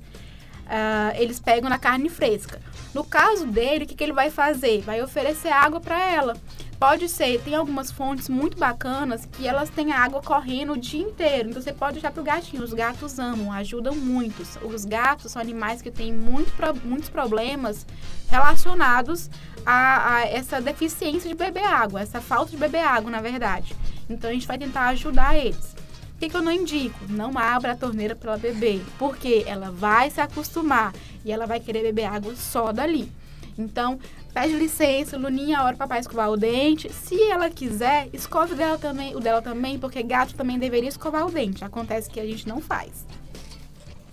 ah, 0.68 1.14
eles 1.16 1.40
pegam 1.40 1.70
na 1.70 1.78
carne 1.80 2.10
fresca. 2.10 2.60
No 2.94 3.04
caso 3.04 3.46
dele, 3.48 3.86
o 3.86 3.88
que, 3.88 3.96
que 3.96 4.04
ele 4.04 4.14
vai 4.14 4.30
fazer? 4.30 4.82
Vai 4.82 5.02
oferecer 5.02 5.50
água 5.50 5.80
para 5.80 6.00
ela. 6.00 6.36
Pode 6.80 7.08
ser, 7.08 7.42
tem 7.42 7.56
algumas 7.56 7.90
fontes 7.90 8.28
muito 8.28 8.58
bacanas 8.58 9.26
que 9.26 9.48
elas 9.48 9.70
têm 9.70 9.94
água 9.94 10.22
correndo 10.22 10.74
o 10.74 10.78
dia 10.78 11.02
inteiro. 11.02 11.50
Então 11.50 11.62
você 11.62 11.72
pode 11.72 11.94
deixar 11.94 12.12
pro 12.12 12.22
gatinho. 12.22 12.64
Os 12.64 12.74
gatos 12.74 13.18
amam, 13.18 13.52
ajudam 13.52 13.96
muito. 13.96 14.44
Os 14.62 14.84
gatos 14.84 15.32
são 15.32 15.42
animais 15.42 15.82
que 15.82 15.90
têm 15.90 16.12
muito, 16.12 16.52
muitos 16.84 17.10
problemas 17.10 17.88
relacionados 18.28 19.30
a, 19.66 20.16
a, 20.16 20.26
essa 20.26 20.60
deficiência 20.60 21.30
de 21.30 21.36
beber 21.36 21.64
água, 21.64 22.02
essa 22.02 22.20
falta 22.20 22.52
de 22.52 22.58
beber 22.58 22.84
água, 22.84 23.10
na 23.10 23.22
verdade. 23.22 23.76
Então 24.10 24.30
a 24.30 24.34
gente 24.34 24.48
vai 24.48 24.58
tentar 24.58 24.88
ajudar 24.90 25.38
eles. 25.38 25.74
O 26.16 26.18
que, 26.18 26.30
que 26.30 26.36
eu 26.36 26.42
não 26.42 26.52
indico? 26.52 26.98
Não 27.10 27.38
abra 27.38 27.72
a 27.72 27.76
torneira 27.76 28.16
para 28.16 28.32
ela 28.32 28.40
beber, 28.40 28.84
porque 28.98 29.44
ela 29.48 29.72
vai 29.72 30.10
se 30.10 30.22
acostumar 30.22 30.94
e 31.24 31.32
ela 31.32 31.46
vai 31.46 31.60
querer 31.60 31.84
beber 31.84 32.06
água 32.06 32.36
só 32.36 32.72
dali. 32.72 33.12
Então, 33.58 34.00
pede 34.36 34.54
licença, 34.54 35.18
Luninha, 35.18 35.60
a 35.60 35.64
hora 35.64 35.78
papai 35.78 36.02
escovar 36.02 36.30
o 36.30 36.36
dente. 36.36 36.92
Se 36.92 37.18
ela 37.32 37.50
quiser, 37.50 38.10
escove 38.12 38.52
o 38.52 38.56
dela 38.58 38.78
também, 38.78 39.16
o 39.16 39.20
dela 39.22 39.42
também, 39.42 39.80
porque 39.80 40.04
gato 40.04 40.36
também 40.36 40.60
deveria 40.60 40.90
escovar 40.90 41.26
o 41.26 41.32
dente. 41.32 41.64
Acontece 41.64 42.10
que 42.10 42.20
a 42.20 42.26
gente 42.26 42.46
não 42.46 42.60
faz. 42.60 43.06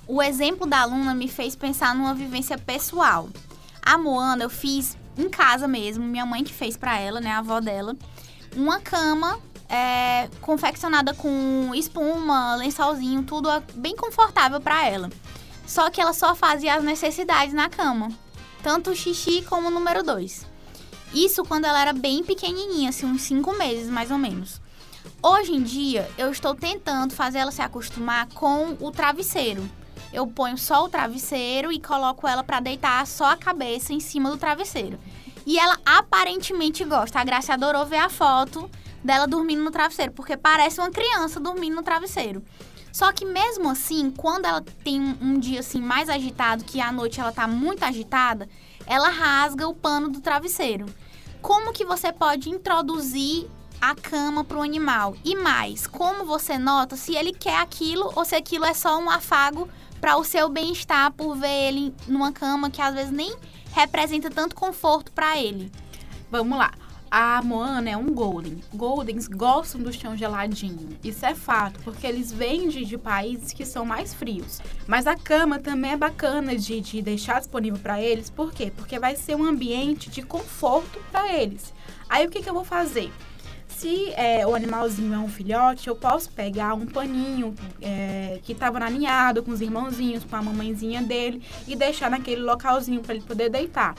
O 0.06 0.22
exemplo 0.22 0.64
da 0.64 0.82
aluna 0.82 1.12
me 1.12 1.26
fez 1.26 1.56
pensar 1.56 1.92
numa 1.92 2.14
vivência 2.14 2.56
pessoal. 2.56 3.28
A 3.85 3.98
Moana 3.98 4.44
eu 4.44 4.48
fiz 4.48 4.96
em 5.18 5.28
casa 5.28 5.66
mesmo, 5.66 6.04
minha 6.04 6.24
mãe 6.24 6.44
que 6.44 6.52
fez 6.52 6.76
para 6.76 6.96
ela, 6.96 7.20
né, 7.20 7.32
a 7.32 7.38
avó 7.38 7.61
dela, 7.61 7.96
uma 8.54 8.78
cama 8.78 9.40
é, 9.68 10.28
confeccionada 10.40 11.12
com 11.14 11.72
espuma, 11.74 12.54
lençolzinho, 12.54 13.24
tudo 13.24 13.48
bem 13.74 13.96
confortável 13.96 14.61
para 14.61 14.87
ela. 14.87 15.11
Só 15.66 15.90
que 15.90 16.00
ela 16.00 16.12
só 16.12 16.32
fazia 16.37 16.76
as 16.76 16.85
necessidades 16.85 17.52
na 17.52 17.68
cama 17.68 18.21
tanto 18.62 18.90
o 18.90 18.96
xixi 18.96 19.42
como 19.42 19.68
o 19.68 19.70
número 19.70 20.03
2. 20.03 20.46
Isso 21.12 21.44
quando 21.44 21.66
ela 21.66 21.81
era 21.81 21.92
bem 21.92 22.22
pequenininha, 22.22 22.88
assim, 22.88 23.07
uns 23.07 23.22
5 23.22 23.53
meses 23.57 23.88
mais 23.88 24.11
ou 24.11 24.18
menos. 24.18 24.61
Hoje 25.22 25.53
em 25.53 25.62
dia, 25.62 26.09
eu 26.16 26.31
estou 26.31 26.55
tentando 26.55 27.14
fazer 27.14 27.38
ela 27.38 27.51
se 27.51 27.61
acostumar 27.61 28.29
com 28.29 28.77
o 28.81 28.90
travesseiro. 28.90 29.68
Eu 30.12 30.27
ponho 30.27 30.57
só 30.57 30.85
o 30.85 30.88
travesseiro 30.88 31.72
e 31.72 31.81
coloco 31.81 32.27
ela 32.29 32.44
para 32.44 32.61
deitar 32.61 33.07
só 33.07 33.27
a 33.27 33.37
cabeça 33.37 33.92
em 33.92 34.01
cima 34.01 34.31
do 34.31 34.37
travesseiro. 34.37 34.98
E 35.44 35.59
ela 35.59 35.79
aparentemente 35.85 36.85
gosta. 36.85 37.18
A 37.18 37.25
Graça 37.25 37.55
adorou 37.55 37.85
ver 37.85 37.96
a 37.96 38.09
foto 38.09 38.70
dela 39.03 39.27
dormindo 39.27 39.64
no 39.64 39.70
travesseiro, 39.70 40.12
porque 40.12 40.37
parece 40.37 40.81
uma 40.81 40.90
criança 40.90 41.40
dormindo 41.40 41.77
no 41.77 41.83
travesseiro. 41.83 42.42
Só 42.92 43.11
que 43.11 43.24
mesmo 43.24 43.70
assim, 43.70 44.11
quando 44.11 44.44
ela 44.44 44.61
tem 44.61 45.00
um, 45.00 45.16
um 45.20 45.38
dia 45.38 45.61
assim 45.61 45.81
mais 45.81 46.09
agitado, 46.11 46.64
que 46.64 46.81
à 46.81 46.92
noite 46.92 47.20
ela 47.20 47.33
tá 47.33 47.48
muito 47.48 47.83
agitada, 47.83 48.48
ela 48.87 49.09
rasga 49.09 49.66
o 49.66 49.74
pano 49.74 50.11
do 50.11 50.20
travesseiro. 50.20 50.87
Como 51.40 51.72
que 51.72 51.85
você 51.85 52.12
pode 52.12 52.50
introduzir 52.50 53.48
a 53.81 53.94
cama 53.94 54.44
para 54.44 54.59
o 54.59 54.62
animal? 54.62 55.16
E 55.24 55.35
mais, 55.35 55.87
como 55.87 56.24
você 56.24 56.59
nota 56.59 56.94
se 56.94 57.16
ele 57.16 57.33
quer 57.33 57.59
aquilo 57.59 58.12
ou 58.14 58.24
se 58.24 58.37
aquilo 58.37 58.66
é 58.66 58.74
só 58.74 58.98
um 58.98 59.09
afago 59.09 59.68
para 60.00 60.16
o 60.16 60.24
seu 60.24 60.48
bem-estar 60.48 61.12
por 61.12 61.35
ver 61.35 61.68
ele 61.68 61.94
numa 62.07 62.31
cama 62.31 62.70
que 62.70 62.83
às 62.83 62.94
vezes 62.94 63.11
nem 63.11 63.35
representa 63.72 64.31
tanto 64.31 64.55
conforto 64.55 65.11
para 65.12 65.38
ele? 65.38 65.72
Vamos 66.31 66.59
lá. 66.59 66.72
A 67.14 67.42
Moana 67.42 67.90
é 67.90 67.94
um 67.94 68.07
Golden. 68.07 68.59
Goldens 68.72 69.29
gostam 69.29 69.83
do 69.83 69.92
chão 69.92 70.16
geladinho. 70.16 70.96
Isso 71.05 71.27
é 71.27 71.35
fato, 71.35 71.79
porque 71.81 72.07
eles 72.07 72.33
vêm 72.33 72.70
de, 72.70 72.87
de 72.87 72.96
países 72.96 73.53
que 73.53 73.66
são 73.66 73.85
mais 73.85 74.14
frios. 74.14 74.62
Mas 74.87 75.07
a 75.07 75.14
cama 75.14 75.59
também 75.59 75.90
é 75.90 75.96
bacana 75.96 76.57
de, 76.57 76.81
de 76.81 77.03
deixar 77.03 77.38
disponível 77.38 77.79
para 77.79 78.01
eles. 78.01 78.31
Por 78.31 78.51
quê? 78.51 78.72
Porque 78.75 78.98
vai 78.98 79.14
ser 79.14 79.37
um 79.37 79.44
ambiente 79.44 80.09
de 80.09 80.22
conforto 80.22 80.98
para 81.12 81.31
eles. 81.35 81.75
Aí 82.09 82.27
o 82.27 82.31
que, 82.31 82.40
que 82.40 82.48
eu 82.48 82.55
vou 82.55 82.64
fazer? 82.64 83.12
Se 83.68 84.11
é, 84.14 84.46
o 84.46 84.55
animalzinho 84.55 85.12
é 85.12 85.18
um 85.18 85.29
filhote, 85.29 85.88
eu 85.88 85.96
posso 85.96 86.31
pegar 86.31 86.72
um 86.72 86.87
paninho 86.87 87.55
é, 87.83 88.40
que 88.42 88.53
estava 88.53 88.81
na 88.81 88.88
ninhada 88.88 89.42
com 89.42 89.51
os 89.51 89.61
irmãozinhos, 89.61 90.25
com 90.25 90.35
a 90.35 90.40
mamãezinha 90.40 91.03
dele 91.03 91.42
e 91.68 91.77
deixar 91.77 92.11
naquele 92.11 92.40
localzinho 92.40 93.03
para 93.03 93.14
ele 93.14 93.25
poder 93.25 93.51
deitar. 93.51 93.94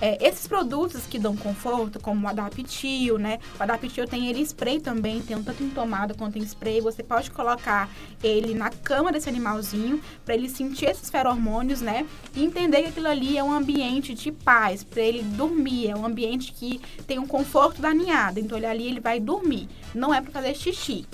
É, 0.00 0.26
esses 0.26 0.46
produtos 0.46 1.06
que 1.06 1.18
dão 1.18 1.34
conforto, 1.34 1.98
como 1.98 2.26
o 2.26 2.28
Adaptil, 2.28 3.18
né? 3.18 3.38
O 3.58 3.62
Adaptil 3.62 4.06
tem 4.06 4.28
ele 4.28 4.42
spray 4.42 4.78
também, 4.78 5.22
tem 5.22 5.36
um 5.36 5.42
tanto 5.42 5.62
em 5.62 5.70
tomada 5.70 6.12
quanto 6.12 6.38
em 6.38 6.42
spray. 6.42 6.80
Você 6.82 7.02
pode 7.02 7.30
colocar 7.30 7.88
ele 8.22 8.54
na 8.54 8.70
cama 8.70 9.10
desse 9.10 9.28
animalzinho 9.28 10.00
para 10.24 10.34
ele 10.34 10.50
sentir 10.50 10.86
esses 10.86 11.08
feromônios, 11.08 11.80
né? 11.80 12.06
E 12.34 12.44
entender 12.44 12.82
que 12.82 12.88
aquilo 12.88 13.08
ali 13.08 13.38
é 13.38 13.42
um 13.42 13.52
ambiente 13.52 14.12
de 14.12 14.30
paz, 14.30 14.84
para 14.84 15.00
ele 15.00 15.22
dormir. 15.22 15.88
É 15.88 15.96
um 15.96 16.04
ambiente 16.04 16.52
que 16.52 16.80
tem 17.06 17.18
um 17.18 17.26
conforto 17.26 17.80
da 17.80 17.94
ninhada. 17.94 18.38
Então, 18.38 18.58
ele 18.58 18.66
ali 18.66 18.86
ele 18.88 19.00
vai 19.00 19.18
dormir. 19.18 19.68
Não 19.94 20.12
é 20.12 20.20
para 20.20 20.30
fazer 20.30 20.54
xixi 20.54 21.06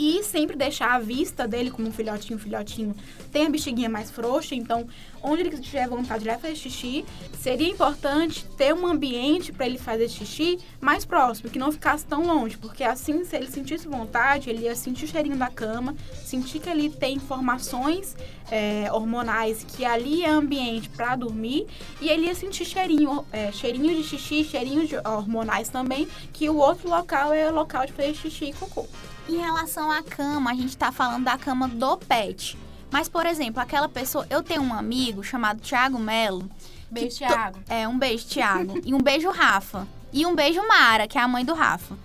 e 0.00 0.22
sempre 0.24 0.56
deixar 0.56 0.94
a 0.94 0.98
vista 0.98 1.46
dele 1.46 1.70
como 1.70 1.88
um 1.88 1.92
filhotinho, 1.92 2.38
filhotinho 2.38 2.96
tem 3.30 3.46
a 3.46 3.50
bexiguinha 3.50 3.88
mais 3.88 4.10
frouxa, 4.10 4.54
então 4.54 4.86
onde 5.22 5.42
ele 5.42 5.58
tiver 5.58 5.86
vontade 5.88 6.24
de 6.24 6.30
fazer 6.30 6.56
xixi, 6.56 7.04
seria 7.38 7.68
importante 7.68 8.44
ter 8.56 8.74
um 8.74 8.86
ambiente 8.86 9.52
para 9.52 9.66
ele 9.66 9.78
fazer 9.78 10.08
xixi 10.08 10.58
mais 10.80 11.04
próximo, 11.04 11.50
que 11.50 11.58
não 11.58 11.70
ficasse 11.70 12.04
tão 12.06 12.26
longe, 12.26 12.56
porque 12.56 12.82
assim, 12.82 13.24
se 13.24 13.36
ele 13.36 13.50
sentisse 13.50 13.86
vontade, 13.86 14.48
ele 14.48 14.64
ia 14.64 14.74
sentir 14.74 15.04
o 15.04 15.08
cheirinho 15.08 15.36
da 15.36 15.48
cama, 15.48 15.94
sentir 16.24 16.58
que 16.58 16.68
ali 16.68 16.88
tem 16.88 17.16
informações 17.16 18.16
é, 18.50 18.90
hormonais, 18.92 19.64
que 19.64 19.84
ali 19.84 20.22
é 20.22 20.30
ambiente 20.30 20.88
para 20.88 21.16
dormir, 21.16 21.66
e 22.00 22.08
ele 22.08 22.26
ia 22.26 22.34
sentir 22.34 22.64
cheirinho, 22.64 23.24
é, 23.32 23.52
cheirinho 23.52 23.94
de 23.94 24.02
xixi, 24.02 24.44
cheirinho 24.44 24.86
de 24.86 24.96
hormonais 24.96 25.68
também, 25.68 26.08
que 26.32 26.48
o 26.48 26.56
outro 26.56 26.88
local 26.88 27.32
é 27.32 27.50
o 27.50 27.54
local 27.54 27.86
de 27.86 27.92
fazer 27.92 28.14
xixi 28.14 28.46
e 28.46 28.52
cocô. 28.52 28.86
Em 29.28 29.36
relação 29.36 29.90
à 29.90 30.02
cama, 30.02 30.50
a 30.50 30.54
gente 30.54 30.70
está 30.70 30.90
falando 30.90 31.24
da 31.24 31.38
cama 31.38 31.68
do 31.68 31.96
pet. 31.98 32.58
Mas, 32.90 33.08
por 33.08 33.26
exemplo, 33.26 33.60
aquela 33.60 33.88
pessoa. 33.88 34.26
Eu 34.28 34.42
tenho 34.42 34.62
um 34.62 34.74
amigo 34.74 35.22
chamado 35.22 35.60
Thiago 35.60 35.98
Melo. 35.98 36.50
Beijo, 36.90 37.18
Thiago. 37.18 37.58
É, 37.68 37.86
um 37.86 37.98
beijo, 37.98 38.26
Thiago. 38.26 38.80
e 38.84 38.92
um 38.92 38.98
beijo, 38.98 39.30
Rafa. 39.30 39.86
E 40.12 40.26
um 40.26 40.34
beijo, 40.34 40.60
Mara, 40.66 41.06
que 41.06 41.16
é 41.16 41.20
a 41.20 41.28
mãe 41.28 41.44
do 41.44 41.54
Rafa. 41.54 41.96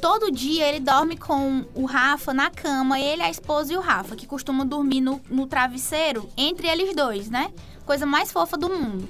Todo 0.00 0.30
dia 0.30 0.66
ele 0.66 0.80
dorme 0.80 1.14
com 1.14 1.66
o 1.74 1.84
Rafa 1.84 2.32
na 2.32 2.48
cama, 2.48 2.98
ele, 2.98 3.22
a 3.22 3.28
esposa 3.28 3.74
e 3.74 3.76
o 3.76 3.80
Rafa, 3.80 4.16
que 4.16 4.26
costumam 4.26 4.66
dormir 4.66 5.02
no, 5.02 5.20
no 5.28 5.46
travesseiro 5.46 6.26
entre 6.38 6.68
eles 6.68 6.96
dois, 6.96 7.28
né? 7.28 7.52
Coisa 7.84 8.06
mais 8.06 8.32
fofa 8.32 8.56
do 8.56 8.70
mundo. 8.70 9.06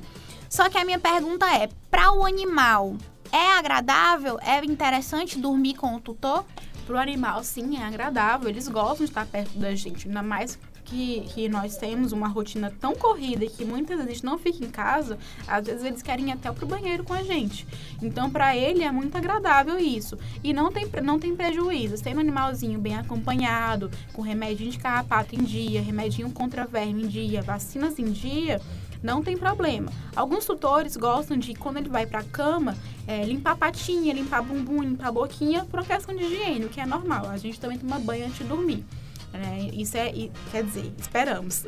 Só 0.49 0.69
que 0.69 0.77
a 0.77 0.85
minha 0.85 0.99
pergunta 0.99 1.47
é: 1.47 1.69
para 1.88 2.12
o 2.12 2.27
animal, 2.27 2.97
é 3.31 3.53
agradável, 3.53 4.37
é 4.43 4.64
interessante 4.64 5.38
dormir 5.38 5.75
com 5.75 5.95
o 5.95 6.01
tutor? 6.01 6.45
Pro 6.87 6.99
animal, 6.99 7.45
sim, 7.45 7.79
é 7.79 7.85
agradável. 7.85 8.49
Eles 8.49 8.66
gostam 8.66 8.97
de 8.97 9.05
estar 9.05 9.25
perto 9.25 9.57
da 9.59 9.73
gente. 9.77 10.09
Ainda 10.09 10.25
mais 10.25 10.59
que, 10.90 11.20
que 11.33 11.48
nós 11.48 11.76
temos 11.76 12.11
uma 12.11 12.26
rotina 12.26 12.72
tão 12.81 12.94
corrida 12.94 13.44
e 13.44 13.48
que 13.48 13.64
muitas 13.64 13.96
vezes 13.96 14.11
a 14.11 14.14
gente 14.14 14.24
não 14.24 14.37
fica 14.37 14.64
em 14.64 14.68
casa, 14.68 15.16
às 15.46 15.66
vezes 15.66 15.85
eles 15.85 16.03
querem 16.03 16.29
ir 16.29 16.33
até 16.33 16.50
pro 16.50 16.66
banheiro 16.66 17.05
com 17.05 17.14
a 17.14 17.22
gente. 17.22 17.66
Então, 18.03 18.29
para 18.29 18.57
ele 18.57 18.83
é 18.83 18.90
muito 18.90 19.16
agradável 19.16 19.79
isso. 19.79 20.18
E 20.42 20.53
não 20.53 20.72
tem, 20.72 20.88
não 21.03 21.18
tem 21.18 21.35
prejuízo. 21.35 22.03
Tem 22.03 22.14
um 22.14 22.20
animalzinho 22.20 22.79
bem 22.79 22.96
acompanhado, 22.96 23.90
com 24.12 24.20
remédio 24.20 24.68
de 24.68 24.79
carrapato 24.79 25.35
em 25.35 25.44
dia, 25.44 25.81
remedinho 25.81 26.31
contra 26.31 26.66
verme 26.66 27.05
em 27.05 27.09
dia, 27.09 27.40
vacinas 27.40 27.98
em 27.98 28.11
dia, 28.11 28.61
não 29.03 29.22
tem 29.22 29.37
problema. 29.37 29.90
Alguns 30.14 30.44
tutores 30.44 30.96
gostam 30.96 31.37
de, 31.37 31.55
quando 31.55 31.79
ele 31.79 31.88
vai 31.88 32.07
para 32.07 32.20
a 32.20 32.24
cama, 32.24 32.76
é, 33.07 33.24
limpar 33.24 33.57
patinha, 33.57 34.12
limpar 34.12 34.42
bumbum, 34.42 34.83
limpar 34.83 35.12
boquinha, 35.12 35.64
por 35.64 35.81
uma 35.81 35.87
questão 35.87 36.14
de 36.14 36.24
higiene, 36.24 36.66
o 36.66 36.68
que 36.68 36.81
é 36.81 36.87
normal. 36.87 37.29
A 37.29 37.37
gente 37.37 37.59
também 37.59 37.79
toma 37.79 37.98
banho 37.98 38.26
antes 38.26 38.38
de 38.38 38.44
dormir. 38.44 38.85
É, 39.33 39.71
isso 39.75 39.97
é, 39.97 40.12
quer 40.51 40.64
dizer, 40.64 40.93
esperamos. 40.99 41.64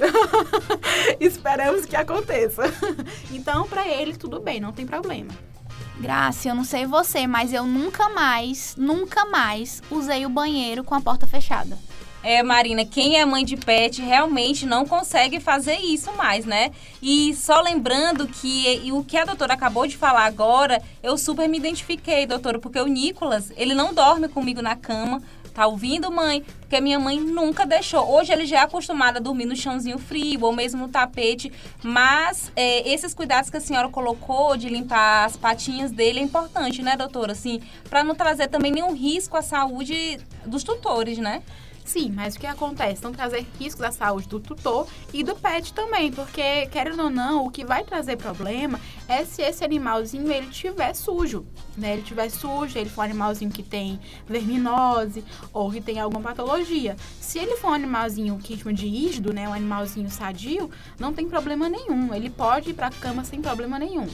esperamos 1.20 1.86
que 1.86 1.96
aconteça. 1.96 2.62
então, 3.30 3.66
para 3.68 3.86
ele, 3.86 4.16
tudo 4.16 4.40
bem, 4.40 4.60
não 4.60 4.72
tem 4.72 4.86
problema. 4.86 5.32
Graça, 5.98 6.48
eu 6.48 6.54
não 6.54 6.64
sei 6.64 6.86
você, 6.86 7.26
mas 7.26 7.52
eu 7.52 7.64
nunca 7.64 8.08
mais, 8.08 8.74
nunca 8.76 9.24
mais 9.26 9.82
usei 9.90 10.26
o 10.26 10.28
banheiro 10.28 10.82
com 10.82 10.94
a 10.94 11.00
porta 11.00 11.26
fechada. 11.26 11.78
É, 12.24 12.40
Marina, 12.40 12.84
quem 12.84 13.18
é 13.18 13.26
mãe 13.26 13.44
de 13.44 13.56
pet 13.56 14.00
realmente 14.00 14.64
não 14.64 14.86
consegue 14.86 15.40
fazer 15.40 15.78
isso 15.78 16.12
mais, 16.12 16.44
né? 16.44 16.70
E 17.02 17.34
só 17.34 17.60
lembrando 17.60 18.28
que 18.28 18.80
e 18.84 18.92
o 18.92 19.02
que 19.02 19.16
a 19.16 19.24
doutora 19.24 19.54
acabou 19.54 19.88
de 19.88 19.96
falar 19.96 20.24
agora, 20.24 20.80
eu 21.02 21.18
super 21.18 21.48
me 21.48 21.58
identifiquei, 21.58 22.24
doutora, 22.24 22.60
porque 22.60 22.78
o 22.78 22.86
Nicolas, 22.86 23.52
ele 23.56 23.74
não 23.74 23.92
dorme 23.92 24.28
comigo 24.28 24.62
na 24.62 24.76
cama, 24.76 25.20
Tá 25.54 25.66
ouvindo, 25.66 26.10
mãe? 26.10 26.42
Porque 26.60 26.80
minha 26.80 26.98
mãe 26.98 27.20
nunca 27.20 27.66
deixou. 27.66 28.10
Hoje 28.10 28.32
ele 28.32 28.46
já 28.46 28.60
é 28.60 28.62
acostumado 28.62 29.18
a 29.18 29.20
dormir 29.20 29.44
no 29.44 29.54
chãozinho 29.54 29.98
frio 29.98 30.44
ou 30.44 30.52
mesmo 30.52 30.80
no 30.80 30.88
tapete. 30.88 31.52
Mas 31.82 32.50
é, 32.56 32.88
esses 32.90 33.12
cuidados 33.12 33.50
que 33.50 33.58
a 33.58 33.60
senhora 33.60 33.88
colocou 33.88 34.56
de 34.56 34.68
limpar 34.68 35.26
as 35.26 35.36
patinhas 35.36 35.90
dele 35.90 36.20
é 36.20 36.22
importante, 36.22 36.80
né, 36.82 36.96
doutora? 36.96 37.32
Assim, 37.32 37.60
para 37.90 38.02
não 38.02 38.14
trazer 38.14 38.48
também 38.48 38.72
nenhum 38.72 38.94
risco 38.94 39.36
à 39.36 39.42
saúde 39.42 40.18
dos 40.46 40.64
tutores, 40.64 41.18
né? 41.18 41.42
Sim, 41.84 42.12
mas 42.14 42.34
o 42.34 42.38
que 42.38 42.46
acontece? 42.46 43.02
Não 43.02 43.12
trazer 43.12 43.46
riscos 43.58 43.84
à 43.84 43.90
saúde 43.90 44.28
do 44.28 44.38
tutor 44.40 44.86
e 45.12 45.22
do 45.22 45.34
pet 45.34 45.74
também, 45.74 46.12
porque, 46.12 46.66
querendo 46.66 47.02
ou 47.02 47.10
não, 47.10 47.46
o 47.46 47.50
que 47.50 47.64
vai 47.64 47.84
trazer 47.84 48.16
problema 48.16 48.80
é 49.08 49.24
se 49.24 49.42
esse 49.42 49.64
animalzinho 49.64 50.30
ele 50.30 50.46
tiver 50.46 50.94
sujo, 50.94 51.44
né? 51.76 51.94
Ele 51.94 52.02
tiver 52.02 52.30
sujo, 52.30 52.78
ele 52.78 52.88
for 52.88 53.02
um 53.02 53.04
animalzinho 53.04 53.50
que 53.50 53.62
tem 53.62 54.00
verminose 54.26 55.24
ou 55.52 55.70
que 55.70 55.80
tem 55.80 55.98
alguma 55.98 56.22
patologia. 56.22 56.96
Se 57.20 57.38
ele 57.38 57.56
for 57.56 57.70
um 57.70 57.74
animalzinho 57.74 58.38
que 58.38 58.56
chama 58.56 58.72
de 58.72 58.86
ígido, 58.86 59.32
né? 59.32 59.48
Um 59.48 59.52
animalzinho 59.52 60.08
sadio, 60.08 60.70
não 60.98 61.12
tem 61.12 61.28
problema 61.28 61.68
nenhum. 61.68 62.14
Ele 62.14 62.30
pode 62.30 62.70
ir 62.70 62.74
pra 62.74 62.90
cama 62.90 63.24
sem 63.24 63.42
problema 63.42 63.78
nenhum. 63.78 64.06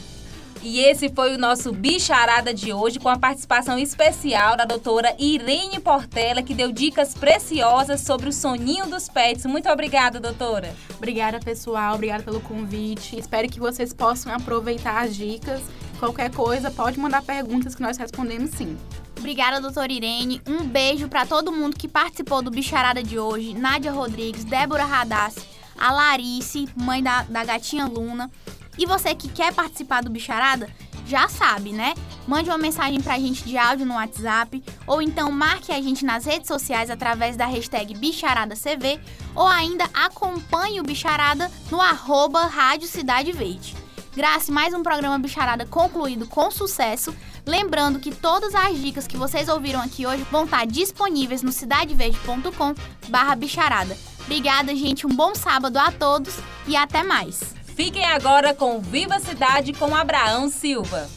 E 0.63 0.81
esse 0.81 1.09
foi 1.09 1.35
o 1.35 1.39
nosso 1.39 1.73
Bicharada 1.73 2.53
de 2.53 2.73
hoje, 2.73 2.99
com 2.99 3.09
a 3.09 3.19
participação 3.19 3.79
especial 3.79 4.57
da 4.57 4.65
doutora 4.65 5.15
Irene 5.19 5.79
Portela, 5.79 6.43
que 6.43 6.53
deu 6.53 6.73
dicas 6.73 7.15
preciosas 7.15 8.01
sobre 8.01 8.29
o 8.29 8.33
soninho 8.33 8.87
dos 8.87 9.09
pets. 9.09 9.47
Muito 9.47 9.69
obrigada, 9.69 10.19
doutora. 10.19 10.75
Obrigada, 10.97 11.39
pessoal. 11.39 11.95
Obrigada 11.95 12.25
pelo 12.25 12.41
convite. 12.41 13.17
Espero 13.17 13.49
que 13.49 13.61
vocês 13.61 13.95
possam 13.95 14.35
aproveitar 14.35 15.05
as 15.05 15.15
dicas. 15.15 15.63
Qualquer 15.99 16.31
coisa, 16.33 16.71
pode 16.71 16.99
mandar 16.99 17.23
perguntas 17.23 17.75
que 17.75 17.83
nós 17.83 17.97
respondemos 17.97 18.51
sim. 18.51 18.77
Obrigada, 19.17 19.61
doutora 19.61 19.93
Irene. 19.93 20.41
Um 20.47 20.65
beijo 20.65 21.09
para 21.09 21.25
todo 21.25 21.53
mundo 21.53 21.77
que 21.77 21.89
participou 21.89 22.43
do 22.43 22.51
Bicharada 22.51 23.03
de 23.03 23.19
hoje. 23.19 23.55
Nádia 23.55 23.93
Rodrigues, 23.93 24.45
Débora 24.45 24.85
Radassi, 24.85 25.41
a 25.77 25.93
Larice, 25.93 26.69
mãe 26.77 27.03
da, 27.03 27.23
da 27.23 27.45
gatinha 27.45 27.87
Luna. 27.87 28.31
E 28.79 28.87
você 28.87 29.15
que 29.15 29.29
quer 29.29 29.53
participar 29.53 30.03
do 30.03 30.11
Bicharada, 30.11 30.71
já 31.05 31.27
sabe, 31.29 31.73
né? 31.73 31.95
Mande 32.27 32.51
uma 32.51 32.59
mensagem 32.59 33.01
pra 33.01 33.19
gente 33.19 33.43
de 33.43 33.57
áudio 33.57 33.87
no 33.87 33.95
WhatsApp, 33.95 34.63
ou 34.87 35.01
então 35.01 35.33
marque 35.33 35.73
a 35.73 35.81
gente 35.81 36.05
nas 36.05 36.27
redes 36.27 36.47
sociais 36.47 36.91
através 36.91 37.37
da 37.37 37.47
hashtag 37.47 37.95
BicharadaCV, 37.95 39.01
ou 39.35 39.47
ainda 39.47 39.85
acompanhe 39.95 40.81
o 40.81 40.85
Bicharada 40.85 41.51
no 41.71 41.81
arroba 41.81 42.47
Rádio 42.47 42.87
Cidade 42.87 43.33
Verde. 43.33 43.75
Graças 44.15 44.51
mais 44.51 44.75
um 44.75 44.83
programa 44.83 45.19
Bicharada 45.19 45.65
concluído 45.65 46.27
com 46.27 46.51
sucesso. 46.51 47.15
Lembrando 47.47 47.99
que 47.99 48.15
todas 48.15 48.55
as 48.55 48.79
dicas 48.79 49.07
que 49.07 49.17
vocês 49.17 49.49
ouviram 49.49 49.81
aqui 49.81 50.07
hoje 50.07 50.27
vão 50.31 50.45
estar 50.45 50.67
disponíveis 50.67 51.43
no 51.43 51.51
cidadeverde.com 51.51 52.75
barra 53.09 53.35
bicharada. 53.35 53.97
Obrigada, 54.25 54.77
gente. 54.77 55.07
Um 55.07 55.11
bom 55.11 55.35
sábado 55.35 55.79
a 55.79 55.91
todos 55.91 56.35
e 56.67 56.77
até 56.77 57.03
mais. 57.03 57.58
Fiquem 57.79 58.05
agora 58.07 58.53
com 58.53 58.81
Viva 58.81 59.21
Cidade 59.21 59.73
com 59.73 59.95
Abraão 59.95 60.51
Silva. 60.51 61.09